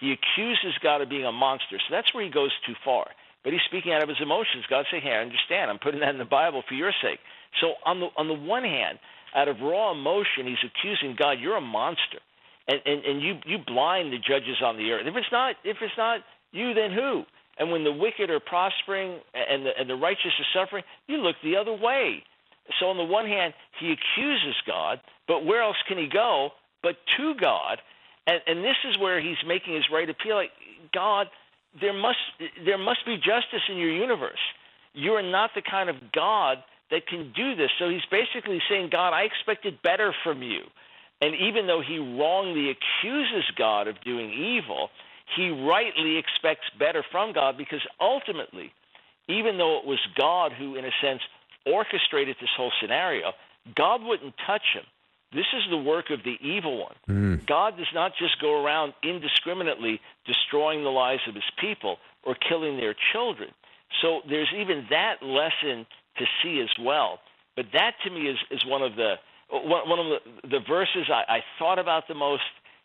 [0.00, 1.76] He accuses God of being a monster.
[1.76, 3.06] So that's where he goes too far.
[3.44, 4.64] But he's speaking out of his emotions.
[4.68, 5.70] God saying, Hey, I understand.
[5.70, 7.20] I'm putting that in the Bible for your sake.
[7.60, 8.98] So on the on the one hand,
[9.36, 12.18] out of raw emotion, he's accusing God, "You're a monster,"
[12.66, 15.06] and and, and you you blind the judges on the earth.
[15.06, 16.20] If it's not if it's not
[16.52, 17.24] you, then who?
[17.58, 21.36] And when the wicked are prospering and the and the righteous are suffering, you look
[21.42, 22.24] the other way.
[22.80, 26.50] So on the one hand, he accuses God, but where else can he go
[26.82, 27.78] but to God?
[28.26, 30.36] And and this is where he's making his right appeal.
[30.36, 30.50] Like
[30.92, 31.28] God,
[31.80, 32.18] there must
[32.64, 34.40] there must be justice in your universe.
[34.94, 36.58] You are not the kind of God
[36.90, 37.70] that can do this.
[37.78, 40.62] So he's basically saying, God, I expected better from you.
[41.20, 44.90] And even though he wrongly accuses God of doing evil,
[45.34, 48.72] he rightly expects better from God because ultimately,
[49.28, 51.22] even though it was God who, in a sense,
[51.64, 53.32] orchestrated this whole scenario,
[53.74, 54.84] God wouldn't touch him.
[55.32, 56.94] This is the work of the evil one.
[57.08, 57.46] Mm.
[57.46, 62.76] God does not just go around indiscriminately destroying the lives of his people or killing
[62.76, 63.50] their children.
[64.00, 65.86] So there's even that lesson
[66.18, 67.20] to see as well.
[67.56, 69.14] But that to me is, is one of the
[69.48, 70.06] one, of
[70.42, 72.42] the, the verses I, I thought about the most,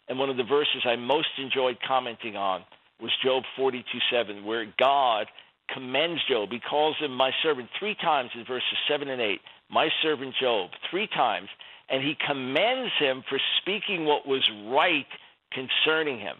[0.07, 2.63] and one of the verses I most enjoyed commenting on
[3.01, 5.27] was Job 42:7, where God
[5.73, 6.49] commends Job.
[6.51, 9.39] He calls him my servant three times in verses 7 and 8.
[9.69, 11.47] My servant Job, three times.
[11.89, 15.07] And he commends him for speaking what was right
[15.51, 16.35] concerning him.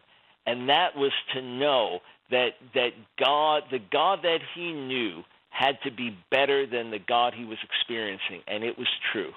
[0.46, 5.92] And that was to know that, that God, the God that he knew, had to
[5.92, 8.42] be better than the God he was experiencing.
[8.48, 9.32] And it was true.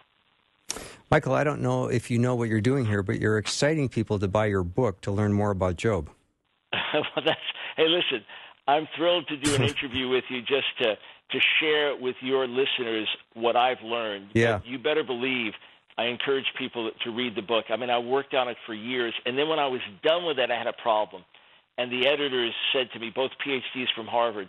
[1.11, 4.19] Michael, I don't know if you know what you're doing here, but you're exciting people
[4.19, 6.09] to buy your book to learn more about Job.
[6.73, 7.39] well, that's
[7.77, 8.25] hey, listen,
[8.67, 10.97] I'm thrilled to do an interview with you just to
[11.31, 14.29] to share with your listeners what I've learned.
[14.33, 14.59] Yeah.
[14.59, 15.53] But you better believe
[15.99, 17.67] I encourage people to read the book.
[17.71, 20.39] I mean, I worked on it for years, and then when I was done with
[20.39, 21.25] it, I had a problem.
[21.77, 24.49] And the editors said to me, both PhDs from Harvard,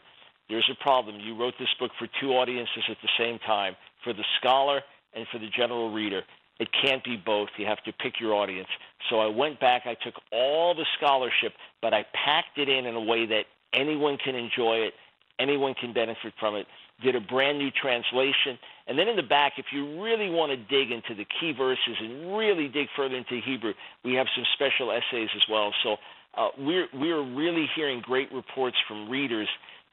[0.50, 1.20] there's a problem.
[1.20, 4.82] You wrote this book for two audiences at the same time, for the scholar
[5.14, 6.22] and for the general reader.
[6.60, 7.50] It can't be both.
[7.58, 8.70] You have to pick your audience.
[9.10, 12.96] So I went back, I took all the scholarship, but I packed it in in
[12.96, 13.44] a way that
[13.74, 14.94] anyone can enjoy it,
[15.40, 16.66] anyone can benefit from it.
[17.04, 18.58] Did a brand new translation.
[18.88, 21.98] And then in the back, if you really want to dig into the key verses
[22.00, 23.74] and really dig further into Hebrew,
[24.06, 25.74] we have some special essays as well.
[25.84, 25.98] So
[26.38, 29.50] uh, we're, we're really hearing great reports from readers.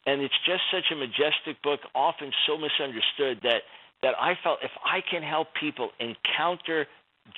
[0.06, 3.62] And it's just such a majestic book, often so misunderstood that–
[4.02, 6.86] that I felt if I can help people encounter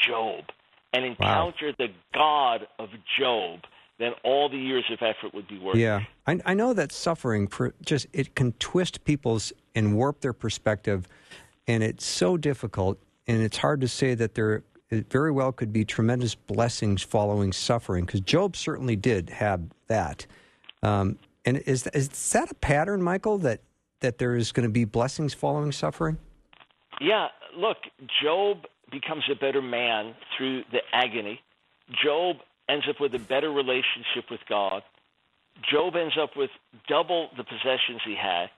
[0.03, 0.45] Job
[0.93, 1.75] and encounter wow.
[1.79, 2.89] the God of
[3.19, 3.61] Job,
[3.99, 5.81] then all the years of effort would be worth it.
[5.81, 10.33] Yeah, I, I know that suffering for just it can twist people's and warp their
[10.33, 11.07] perspective,
[11.67, 15.73] and it's so difficult, and it's hard to say that there it very well could
[15.73, 20.27] be tremendous blessings following suffering because Job certainly did have that.
[20.83, 23.61] Um, and is is that a pattern, Michael, that
[24.01, 26.18] that there is going to be blessings following suffering?
[27.01, 27.78] Yeah, look,
[28.22, 31.40] Job becomes a better man through the agony.
[32.03, 32.36] Job
[32.68, 34.82] ends up with a better relationship with God.
[35.70, 36.51] Job ends up with
[36.88, 38.51] double the possessions he had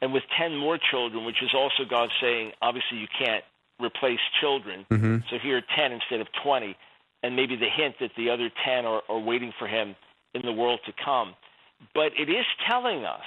[0.00, 3.44] and with 10 more children, which is also God saying, obviously, you can't
[3.80, 4.86] replace children.
[4.90, 5.18] Mm-hmm.
[5.30, 6.76] So here are 10 instead of 20.
[7.22, 9.96] And maybe the hint that the other 10 are, are waiting for him
[10.34, 11.34] in the world to come.
[11.94, 13.24] But it is telling us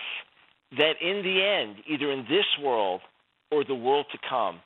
[0.78, 3.02] that in the end, either in this world
[3.52, 4.60] or the world to come,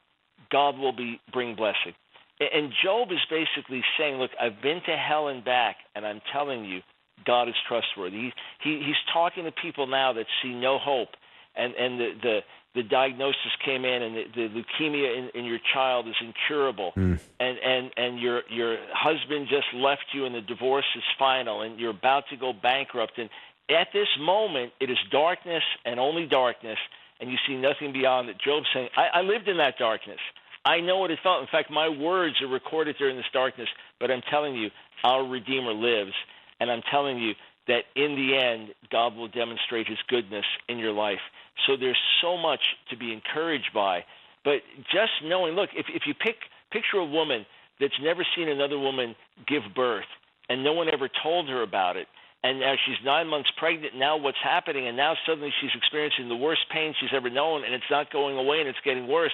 [0.51, 1.93] God will be bring blessing.
[2.39, 6.65] And Job is basically saying, "Look, I've been to hell and back, and I'm telling
[6.65, 6.81] you,
[7.25, 11.09] God is trustworthy." He, he, he's talking to people now that see no hope,
[11.55, 12.39] and and the the,
[12.75, 17.19] the diagnosis came in, and the, the leukemia in, in your child is incurable, mm.
[17.39, 21.79] and and and your your husband just left you, and the divorce is final, and
[21.79, 23.29] you're about to go bankrupt, and
[23.70, 26.78] at this moment, it is darkness and only darkness
[27.24, 28.38] and you see nothing beyond it.
[28.43, 30.20] Job saying, I, I lived in that darkness.
[30.66, 31.41] I know what it felt.
[31.41, 34.70] In fact, my words are recorded during this darkness, but I'm telling you,
[35.05, 36.14] our Redeemer lives.
[36.59, 37.34] And I'm telling you
[37.68, 41.20] that in the end, God will demonstrate his goodness in your life.
[41.66, 44.03] So there's so much to be encouraged by.
[44.43, 44.61] But
[44.91, 46.36] just knowing, look, if, if you pick,
[46.72, 47.45] picture a woman
[47.80, 49.16] that's never seen another woman
[49.47, 50.11] give birth,
[50.49, 52.07] and no one ever told her about it,
[52.43, 53.95] and now she's nine months pregnant.
[53.95, 54.87] Now what's happening?
[54.87, 58.37] And now suddenly she's experiencing the worst pain she's ever known, and it's not going
[58.37, 59.31] away, and it's getting worse.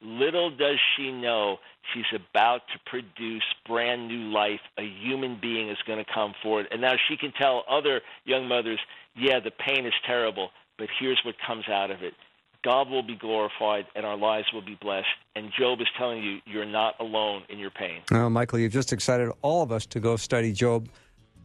[0.00, 1.58] Little does she know
[1.92, 4.60] she's about to produce brand new life.
[4.78, 8.48] A human being is going to come forward, and now she can tell other young
[8.48, 8.80] mothers,
[9.14, 12.14] "Yeah, the pain is terrible, but here's what comes out of it."
[12.64, 15.08] God will be glorified and our lives will be blessed.
[15.34, 18.02] And Job is telling you, you're not alone in your pain.
[18.10, 20.88] Well, Michael, you've just excited all of us to go study Job.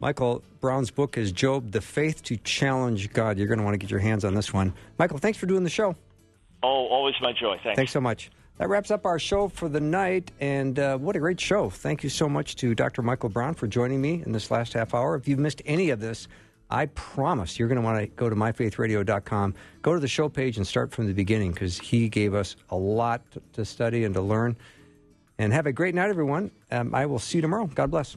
[0.00, 3.36] Michael Brown's book is Job, The Faith to Challenge God.
[3.36, 4.72] You're going to want to get your hands on this one.
[4.96, 5.96] Michael, thanks for doing the show.
[6.62, 7.58] Oh, always my joy.
[7.62, 7.76] Thanks.
[7.76, 8.30] Thanks so much.
[8.58, 11.70] That wraps up our show for the night, and uh, what a great show.
[11.70, 13.02] Thank you so much to Dr.
[13.02, 15.14] Michael Brown for joining me in this last half hour.
[15.16, 16.26] If you've missed any of this,
[16.70, 20.56] I promise you're going to want to go to myfaithradio.com, go to the show page,
[20.56, 23.22] and start from the beginning because he gave us a lot
[23.54, 24.56] to study and to learn.
[25.38, 26.50] And have a great night, everyone.
[26.72, 27.66] Um, I will see you tomorrow.
[27.66, 28.16] God bless.